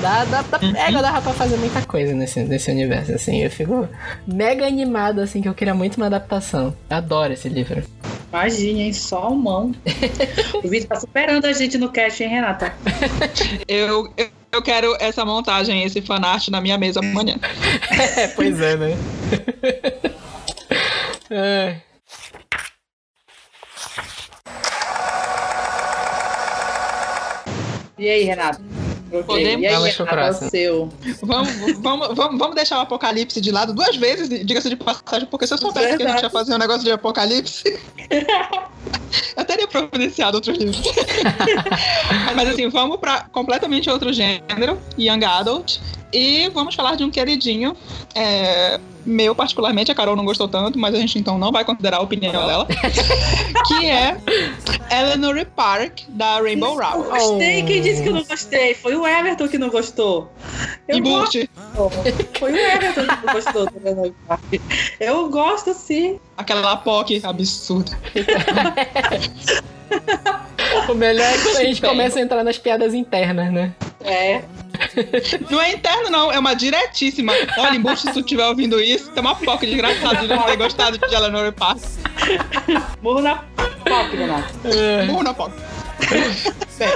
[0.00, 3.42] Dá, dá, dá, é, dá pra fazer muita coisa nesse, nesse universo, assim.
[3.42, 3.88] Eu fico
[4.26, 6.74] mega animado, assim, que eu queria muito uma adaptação.
[6.88, 7.82] Adoro esse livro.
[8.28, 8.92] Imagina, hein?
[8.92, 9.74] Só um mão.
[10.62, 12.72] O vídeo tá superando a gente no cast, hein, Renata?
[13.66, 17.36] Eu, eu, eu quero essa montagem, esse fanart na minha mesa amanhã.
[18.16, 18.96] É, pois é, né?
[21.30, 21.76] é.
[27.98, 28.77] E aí, Renata?
[29.10, 29.22] Ok.
[29.24, 29.94] Podemos?
[29.94, 30.46] E próximo.
[30.46, 30.88] o seu?
[31.22, 35.46] Vamos, vamos, vamos, vamos deixar o apocalipse de lado duas vezes, diga-se de passagem, porque
[35.46, 37.78] se eu soubesse que a gente ia fazer um negócio de apocalipse,
[39.36, 40.80] eu teria providenciado outros livros.
[42.36, 45.78] Mas assim, vamos pra completamente outro gênero, Young Adult,
[46.12, 47.76] e vamos falar de um queridinho.
[48.14, 51.96] é, meu, particularmente, a Carol não gostou tanto, mas a gente então não vai considerar
[51.96, 52.66] a opinião dela.
[53.66, 54.18] que é
[54.90, 57.04] Eleanor Park, da Rainbow Rowell.
[57.04, 57.62] Gostei.
[57.62, 57.66] Oh.
[57.66, 58.74] Quem disse que eu não gostei?
[58.74, 60.30] Foi o Everton que não gostou.
[60.86, 61.98] Eu Embuste, gosto.
[62.38, 64.60] Foi o Everton que não gostou do Leonardo Park.
[65.00, 66.20] Eu gosto, sim.
[66.36, 67.98] aquela POC absurda.
[70.88, 73.74] O melhor é quando a gente começa a entrar nas piadas internas, né?
[74.00, 74.42] É.
[75.50, 77.32] Não é interno, não, é uma diretíssima.
[77.58, 80.98] Olha, embuste, se tu estiver ouvindo isso, tem uma POC desgraçada de não ter gostado
[80.98, 81.80] de Eleanor Park.
[83.02, 84.54] Morro na pop, Renato.
[84.64, 85.06] É.
[85.06, 85.52] Burro na POC.
[86.10, 86.88] Bem,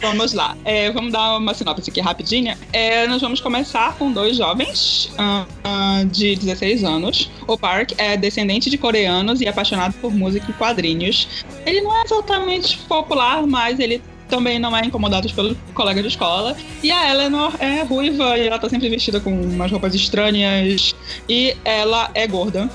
[0.00, 2.56] Vamos lá, É, vamos dar uma sinopse aqui rapidinha.
[2.72, 7.30] É, nós vamos começar com dois jovens ah, ah, de 16 anos.
[7.46, 11.44] O Park é descendente de coreanos e apaixonado por música e quadrinhos.
[11.66, 16.56] Ele não é exatamente popular, mas ele também não é incomodado pelo colega de escola.
[16.82, 20.94] E a Eleanor é ruiva e ela tá sempre vestida com umas roupas estranhas.
[21.28, 22.70] E ela é gorda.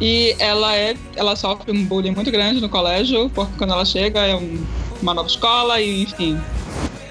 [0.00, 0.96] E ela é.
[1.14, 4.64] Ela sofre um bullying muito grande no colégio, porque quando ela chega é um-
[5.02, 6.40] uma nova escola, e enfim.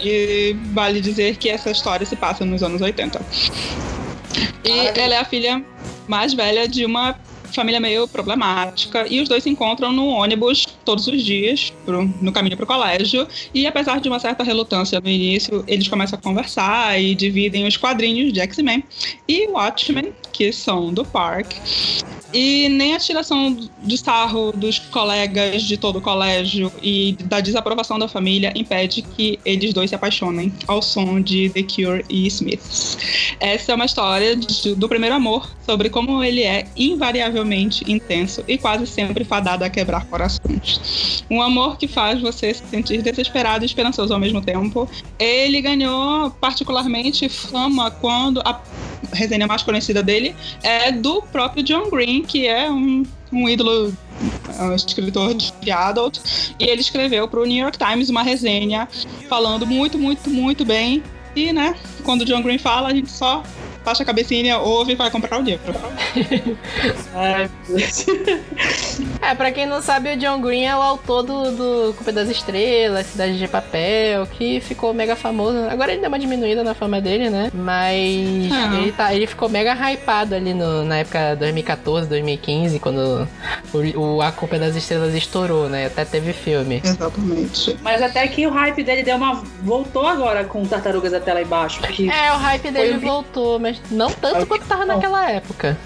[0.02, 3.22] E vale dizer que essa história se passa nos anos 80.
[4.64, 5.64] E ela é a filha
[6.08, 7.16] mais velha de uma
[7.56, 9.06] família meio problemática.
[9.10, 13.28] E os dois se encontram no ônibus todos os dias, pro- no caminho pro colégio.
[13.54, 17.78] E apesar de uma certa relutância no início, eles começam a conversar e dividem os
[17.78, 18.84] quadrinhos de X-Men
[19.28, 21.54] e Watchmen, que são do Park.
[22.34, 27.98] E nem a tiração de sarro dos colegas de todo o colégio e da desaprovação
[27.98, 32.98] da família impede que eles dois se apaixonem ao som de The Cure e Smiths.
[33.40, 38.58] Essa é uma história de- do primeiro amor, sobre como ele é invariavelmente intenso e
[38.58, 41.24] quase sempre fadado a quebrar corações.
[41.30, 44.90] Um amor que faz você se sentir desesperado e esperançoso ao mesmo tempo.
[45.18, 48.60] Ele ganhou particularmente fama quando a
[49.12, 53.94] resenha mais conhecida dele é do próprio John Green, que é um um ídolo,
[54.60, 56.20] um escritor de adult,
[56.60, 58.88] e ele escreveu para o New York Times uma resenha
[59.28, 61.04] falando muito, muito, muito bem.
[61.36, 63.44] E, né, quando o John Green fala, a gente só
[63.86, 65.74] baixa a cabecinha, ouve e vai comprar o livro.
[67.14, 67.50] Ai.
[69.22, 72.30] É, pra quem não sabe, o John Green é o autor do, do Culpa das
[72.30, 75.58] Estrelas, Cidade de Papel, que ficou mega famoso.
[75.70, 77.52] Agora ele deu uma diminuída na fama dele, né?
[77.54, 78.76] Mas Ah.
[78.78, 83.28] ele, tá, ele ficou mega hypado ali no, na época 2014, 2015, quando
[83.74, 85.86] o, o A Culpa das Estrelas estourou, né?
[85.88, 86.82] Até teve filme.
[86.84, 87.78] Exatamente.
[87.82, 89.44] Mas até que o hype dele deu uma.
[89.62, 91.82] voltou agora com tartarugas até lá embaixo.
[91.82, 92.10] Que...
[92.10, 95.78] É, o hype dele Foi voltou, mas não tanto quanto tava naquela época.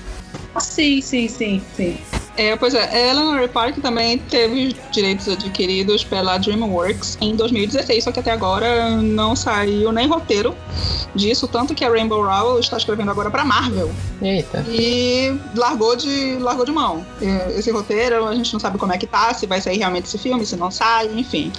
[0.53, 1.97] Ah, sim, sim, sim, sim.
[2.39, 8.13] É, pois é, Eleanor Park também teve os direitos adquiridos pela DreamWorks em 2016, só
[8.13, 10.55] que até agora não saiu nem roteiro
[11.13, 14.63] disso, tanto que a Rainbow Rowell está escrevendo agora para Marvel Eita.
[14.69, 17.05] e largou de, largou de mão.
[17.57, 20.17] Esse roteiro a gente não sabe como é que tá, se vai sair realmente esse
[20.17, 21.51] filme, se não sai, enfim.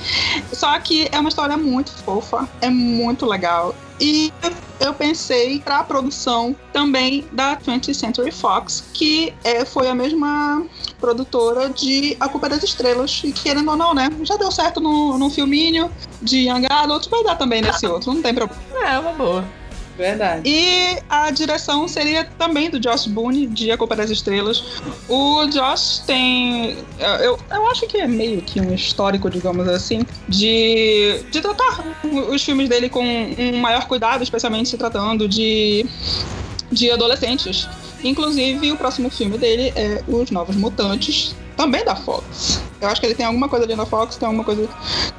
[0.50, 3.74] Só que é uma história muito fofa, é muito legal.
[4.00, 4.32] E
[4.80, 10.64] eu pensei para a produção também da 20th Century Fox, que é, foi a mesma
[10.98, 13.20] produtora de A Culpa é das Estrelas.
[13.24, 14.08] E querendo ou não, né?
[14.22, 15.90] Já deu certo no filminho
[16.22, 18.60] de Young Adult, vai dar também nesse outro, não tem problema.
[18.86, 19.59] É, uma boa.
[19.96, 20.48] Verdade.
[20.48, 24.80] E a direção seria também do Josh Boone, de A Culpa das Estrelas.
[25.08, 26.76] O Josh tem.
[27.20, 31.84] Eu, eu acho que é meio que um histórico, digamos assim, de, de tratar
[32.30, 35.84] os filmes dele com um maior cuidado, especialmente se tratando de,
[36.72, 37.68] de adolescentes.
[38.02, 42.60] Inclusive, o próximo filme dele é Os Novos Mutantes, também da Fox.
[42.80, 44.68] Eu acho que ele tem alguma coisa ali na Fox, tem alguma coisa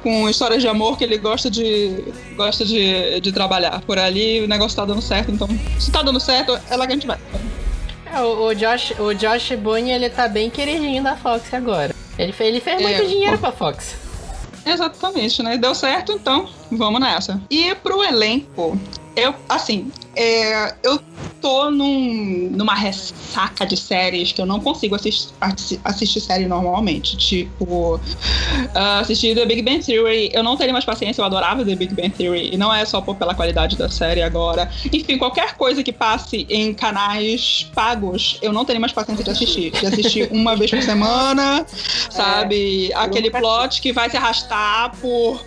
[0.02, 2.04] com histórias de amor que ele gosta de
[2.36, 4.40] gosta de, de trabalhar por ali.
[4.40, 7.06] O negócio tá dando certo, então se tá dando certo, é lá que a gente
[7.06, 7.18] vai.
[8.12, 11.94] É, o, o Josh, o Josh Boone, ele tá bem queridinho da Fox agora.
[12.18, 12.82] Ele, ele fez É.
[12.82, 13.96] muito dinheiro pra Fox.
[14.66, 15.56] Exatamente, né?
[15.56, 17.40] Deu certo, então vamos nessa.
[17.50, 18.78] E pro elenco,
[19.16, 21.00] eu, assim, é, eu
[21.42, 25.32] tô num, numa ressaca de séries que eu não consigo assistir,
[25.84, 27.16] assistir série normalmente.
[27.16, 28.00] Tipo,
[28.74, 30.30] ah, assistir The Big Bang Theory.
[30.32, 32.54] Eu não teria mais paciência, eu adorava The Big Bang Theory.
[32.54, 34.70] E não é só por, pela qualidade da série agora.
[34.92, 39.72] Enfim, qualquer coisa que passe em canais pagos, eu não teria mais paciência de assistir.
[39.72, 41.66] De assistir uma vez por semana,
[42.08, 42.92] sabe?
[42.94, 45.44] Aquele nunca plot que vai se arrastar por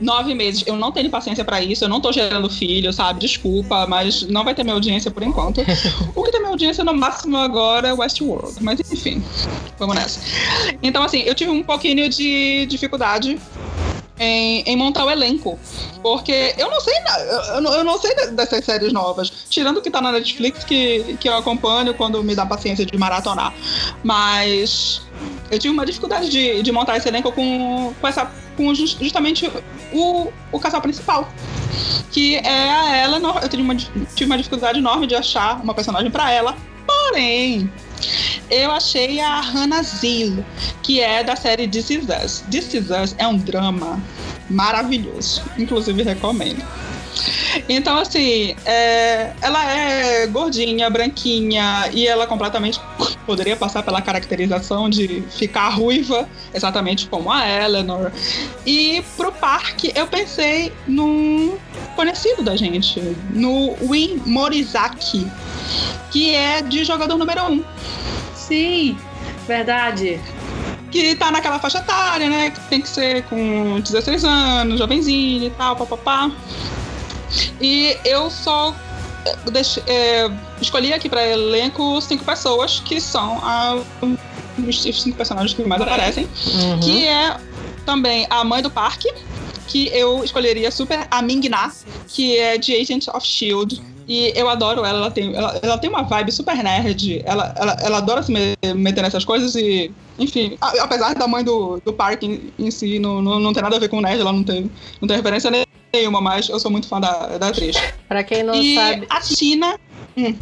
[0.00, 0.64] nove meses.
[0.66, 3.20] Eu não tenho paciência pra isso, eu não tô gerando filho, sabe?
[3.20, 5.35] Desculpa, mas não vai ter minha audiência por enquanto.
[6.14, 8.54] O que minha audiência no máximo agora é Westworld.
[8.62, 9.22] Mas enfim,
[9.78, 10.20] vamos nessa.
[10.82, 13.38] Então, assim, eu tive um pouquinho de dificuldade
[14.18, 15.58] em, em montar o elenco.
[16.02, 19.32] Porque eu não sei, eu, eu não- sei de- dessas séries novas.
[19.50, 22.96] Tirando o que tá na Netflix, que, que eu acompanho quando me dá paciência de
[22.96, 23.52] maratonar.
[24.04, 25.02] Mas
[25.50, 29.50] eu tive uma dificuldade de, de montar esse elenco com, com, essa, com jus- justamente
[29.92, 31.28] o, o casal principal.
[32.10, 33.40] Que é a Eleanor.
[33.42, 36.56] Eu tive uma, tive uma dificuldade enorme de achar uma personagem pra ela.
[36.86, 37.70] Porém,
[38.50, 40.44] eu achei a Hannah Zil,
[40.82, 42.44] que é da série This Is Us.
[42.50, 44.00] This Is Us é um drama
[44.48, 45.42] maravilhoso.
[45.58, 46.62] Inclusive, recomendo.
[47.68, 52.80] Então, assim, é, ela é gordinha, branquinha, e ela completamente
[53.24, 58.12] poderia passar pela caracterização de ficar ruiva, exatamente como a Eleanor.
[58.64, 61.56] E pro parque, eu pensei num
[61.94, 63.00] conhecido da gente,
[63.30, 65.26] no Win Morizaki,
[66.10, 67.52] que é de jogador número 1.
[67.52, 67.64] Um.
[68.34, 68.96] Sim,
[69.46, 70.20] verdade.
[70.90, 72.50] que tá naquela faixa etária, né?
[72.50, 76.30] Que tem que ser com 16 anos, jovenzinho e tal, papapá.
[77.60, 78.74] E eu só
[79.50, 83.82] deixe- eh, escolhi aqui pra elenco cinco pessoas que são a-
[84.66, 86.80] os cinco personagens que mais aparecem, Uhum.
[86.80, 87.36] que é
[87.84, 89.12] também a mãe do parque,
[89.66, 91.72] que eu escolheria super a Ming Na,
[92.08, 93.82] que é de Agent of Shield.
[94.08, 97.76] E eu adoro ela, ela tem, ela, ela tem uma vibe super nerd, ela, ela,
[97.82, 101.92] ela adora se me- meter nessas coisas e, enfim, a- apesar da mãe do, do
[101.92, 104.44] parque em, em si não, não, não tem nada a ver com nerd, ela não
[104.44, 104.70] tem,
[105.00, 105.66] não tem referência nenhuma,
[106.20, 107.76] mas eu sou muito fã da, da atriz.
[108.08, 109.20] Pra quem não e sabe, a
[110.16, 110.34] Não,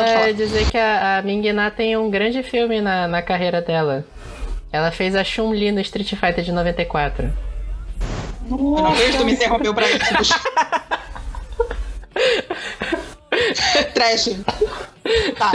[0.00, 0.32] Pode é falar.
[0.32, 4.04] dizer que a, a Ming Na tem um grande filme na, na carreira dela.
[4.72, 7.32] Ela fez a Chun-Li no Street Fighter de 94.
[8.50, 9.98] eu não vejo, tu me interrompeu pra isso.
[13.94, 14.30] Trash.
[15.38, 15.52] Tá.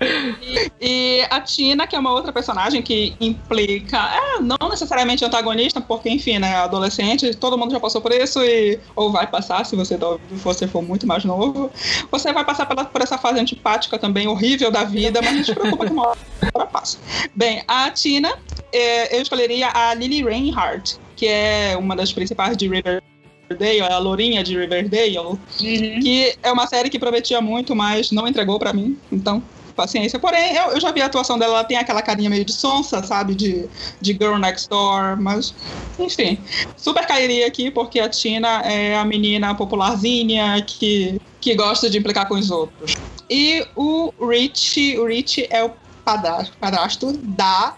[0.00, 5.80] E, e a Tina, que é uma outra personagem que implica, é, não necessariamente antagonista,
[5.80, 9.74] porque, enfim, né, adolescente, todo mundo já passou por isso, e, ou vai passar, se
[9.74, 9.98] você,
[10.30, 11.70] você for muito mais novo.
[12.10, 15.54] Você vai passar pela, por essa fase antipática também, horrível da vida, mas não se
[15.54, 16.08] preocupa que uma
[16.54, 16.98] hora passa.
[17.34, 18.36] Bem, a Tina,
[18.72, 23.02] é, eu escolheria a Lily Reinhardt, que é uma das principais de River
[23.48, 25.38] Riverdale, a Lourinha de Riverdale, Uhum.
[26.00, 29.42] que é uma série que prometia muito, mas não entregou pra mim, então
[29.76, 30.18] paciência.
[30.18, 33.02] Porém, eu, eu já vi a atuação dela, ela tem aquela carinha meio de sonsa,
[33.02, 33.68] sabe, de,
[34.00, 35.54] de Girl Next Door, mas
[35.98, 36.38] enfim,
[36.76, 42.26] super cairia aqui porque a Tina é a menina popularzinha que, que gosta de implicar
[42.26, 42.94] com os outros.
[43.28, 45.70] E o Rich, o Rich é o
[46.04, 47.74] padastro, padrasto da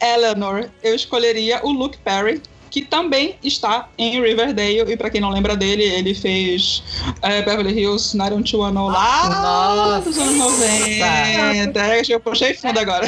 [0.00, 0.70] Eleanor.
[0.82, 2.40] Eu escolheria o Luke Perry,
[2.72, 4.90] que também está em Riverdale.
[4.90, 6.82] E pra quem não lembra dele, ele fez
[7.20, 11.04] é, Beverly Hills 90210 lá dos anos 90.
[11.04, 13.06] É, Eu puxei fundo agora.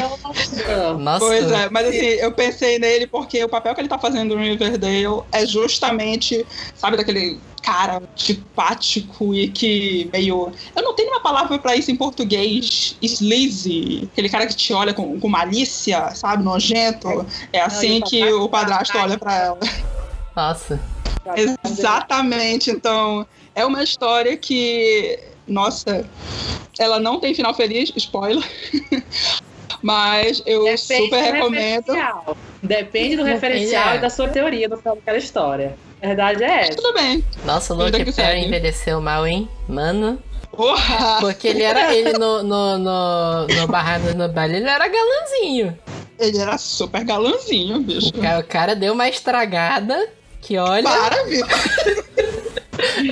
[0.98, 1.18] Nossa.
[1.18, 4.42] Pois é, mas assim, eu pensei nele porque o papel que ele tá fazendo no
[4.42, 6.44] Riverdale é justamente,
[6.74, 10.52] sabe, daquele cara antipático e que meio.
[10.76, 12.96] Eu não tenho uma palavra pra isso em português.
[13.00, 14.08] Sleazy.
[14.12, 17.26] Aquele cara que te olha com, com malícia, sabe, nojento.
[17.52, 19.58] É assim Não, que o padrasto olha pra ela.
[20.36, 20.80] Nossa.
[21.64, 22.70] Exatamente.
[22.70, 26.04] Então, é uma história que, nossa,
[26.78, 28.44] ela não tem final feliz, spoiler.
[29.82, 31.92] Mas eu Depende super do recomendo.
[31.92, 32.36] referencial.
[32.62, 33.96] Depende do Depende, referencial é.
[33.96, 35.76] e da sua teoria do final daquela história.
[36.04, 36.76] A verdade é essa.
[36.76, 37.24] Tudo bem.
[37.46, 39.48] Nossa, o Luke que Perry envelheceu mal, hein?
[39.66, 40.22] Mano.
[40.50, 41.16] Porra!
[41.18, 41.94] Porque ele era.
[41.94, 45.78] Ele no, no, no, no Barrados no Baile, ele era galãzinho.
[46.18, 48.10] Ele era super galãzinho, bicho.
[48.10, 50.08] O cara, o cara deu uma estragada.
[50.42, 50.82] Que olha.
[50.82, 51.46] Para, viu?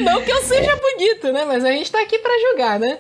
[0.03, 1.47] Não que eu seja bonito, né?
[1.47, 2.99] Mas a gente tá aqui pra julgar, né?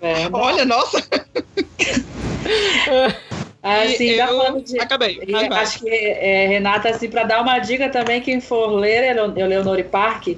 [0.00, 1.04] É, Olha, nossa.
[3.64, 4.78] assim, E eu falando de.
[4.78, 5.18] acabei.
[5.30, 5.48] Vai.
[5.58, 9.84] acho que, é, Renata, assim, para dar uma dica também, quem for ler Eleon- Eleonore
[9.84, 10.28] Park,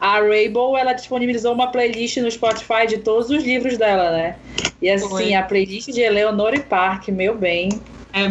[0.00, 4.38] a Rainbow, ela disponibilizou uma playlist no Spotify de todos os livros dela, né?
[4.80, 5.34] E assim, Foi.
[5.34, 8.28] a playlist de Eleonore Park, meu bem, É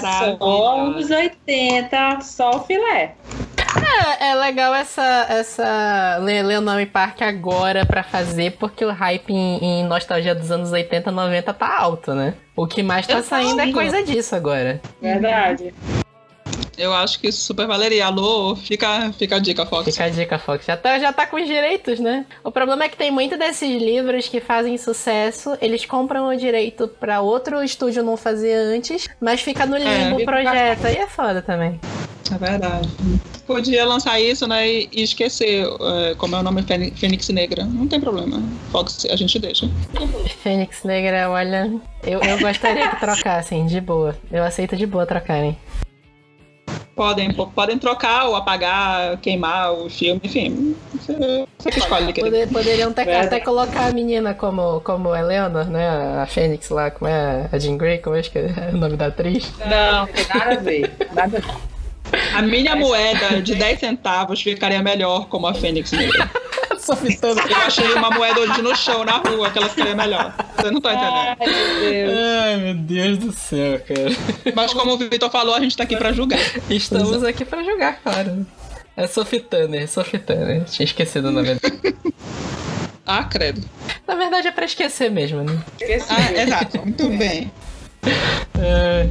[0.00, 0.98] só maravilhoso.
[0.98, 3.16] uns 80, só o filé.
[3.92, 9.32] É, é legal essa, essa ler o nome Park agora pra fazer, porque o hype
[9.32, 12.34] em, em nostalgia dos anos 80, 90 tá alto, né?
[12.56, 14.80] O que mais tá Eu saindo é coisa disso agora.
[15.00, 15.74] Verdade.
[16.76, 18.06] Eu acho que isso super valeria.
[18.06, 19.84] Alô, fica, fica a dica, Fox.
[19.84, 20.64] Fica a dica, Fox.
[20.66, 22.26] Já tá, já tá com os direitos, né?
[22.42, 26.88] O problema é que tem muito desses livros que fazem sucesso, eles compram o direito
[26.88, 30.86] pra outro estúdio não fazer antes, mas fica no limbo o fica projeto.
[30.86, 31.78] Aí é foda também.
[32.32, 32.88] É verdade.
[33.46, 37.64] Podia lançar isso, né, e esquecer é, como é o nome Fênix Fênix Negra.
[37.64, 38.42] Não tem problema.
[38.70, 39.68] Fox, a gente deixa.
[40.42, 41.70] Fênix Negra, olha.
[42.04, 44.16] Eu, eu gostaria que trocassem, de boa.
[44.30, 45.56] Eu aceito de boa trocarem.
[46.94, 50.76] Podem, po- podem trocar ou apagar, queimar o filme, enfim.
[50.94, 52.12] Você, você que escolhe.
[52.12, 55.88] Poder- poderiam até, até colocar a menina como, como Eleanor, né?
[56.22, 59.06] A Fênix lá, como é a Jean Grey, como é que é o nome da
[59.06, 59.50] atriz?
[59.60, 60.92] Não, tem nada a ver.
[61.12, 61.72] Nada a ver.
[62.34, 66.30] A minha moeda de 10 centavos ficaria melhor como a Fênix Negra.
[66.96, 67.40] Sofitando.
[67.40, 70.34] Eu achei uma moeda hoje no chão, na rua, que ela ficaria melhor.
[70.56, 71.36] Você não tá entendendo.
[71.40, 72.18] Ai, meu Deus.
[72.44, 74.54] Ai, meu Deus do céu, cara.
[74.54, 76.38] Mas como o Vitor falou, a gente tá aqui pra julgar.
[76.68, 78.46] Estamos aqui pra jogar, claro.
[78.96, 80.64] É Sophie Turner, Sophie Turner.
[80.64, 81.94] Tinha esquecido o nome dela.
[83.06, 83.62] Ah, credo.
[84.06, 85.58] Na verdade é pra esquecer mesmo, né?
[85.80, 86.06] Esqueci.
[86.10, 86.78] Ah, exato.
[86.78, 87.50] Muito bem.
[88.60, 89.06] É.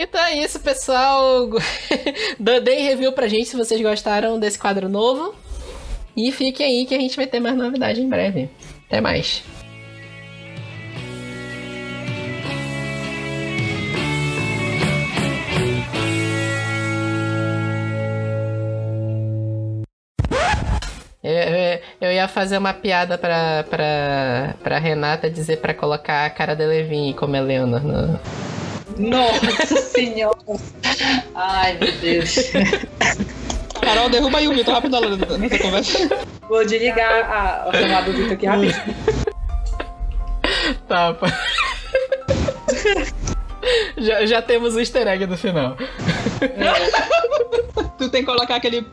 [0.00, 1.50] Então é isso, pessoal.
[2.38, 5.34] Deem review pra gente se vocês gostaram desse quadro novo.
[6.16, 8.48] E fiquem aí que a gente vai ter mais novidade em breve.
[8.86, 9.42] Até mais.
[22.00, 26.64] Eu, ia fazer uma piada pra, pra, pra Renata dizer pra colocar a cara de
[26.64, 27.82] Levin como Eleanor.
[27.82, 28.18] No...
[28.96, 30.38] Nossa senhora.
[31.34, 32.34] Ai, meu Deus.
[33.80, 34.98] Carol, derruba aí o Vitor rápido
[35.38, 36.08] nessa conversa.
[36.48, 38.94] Vou desligar a, a chamada do Vitor aqui rapidinho.
[40.86, 41.26] Tá, pô.
[43.98, 45.76] já, já temos o easter egg do final.
[47.98, 48.86] Tu tem que colocar aquele.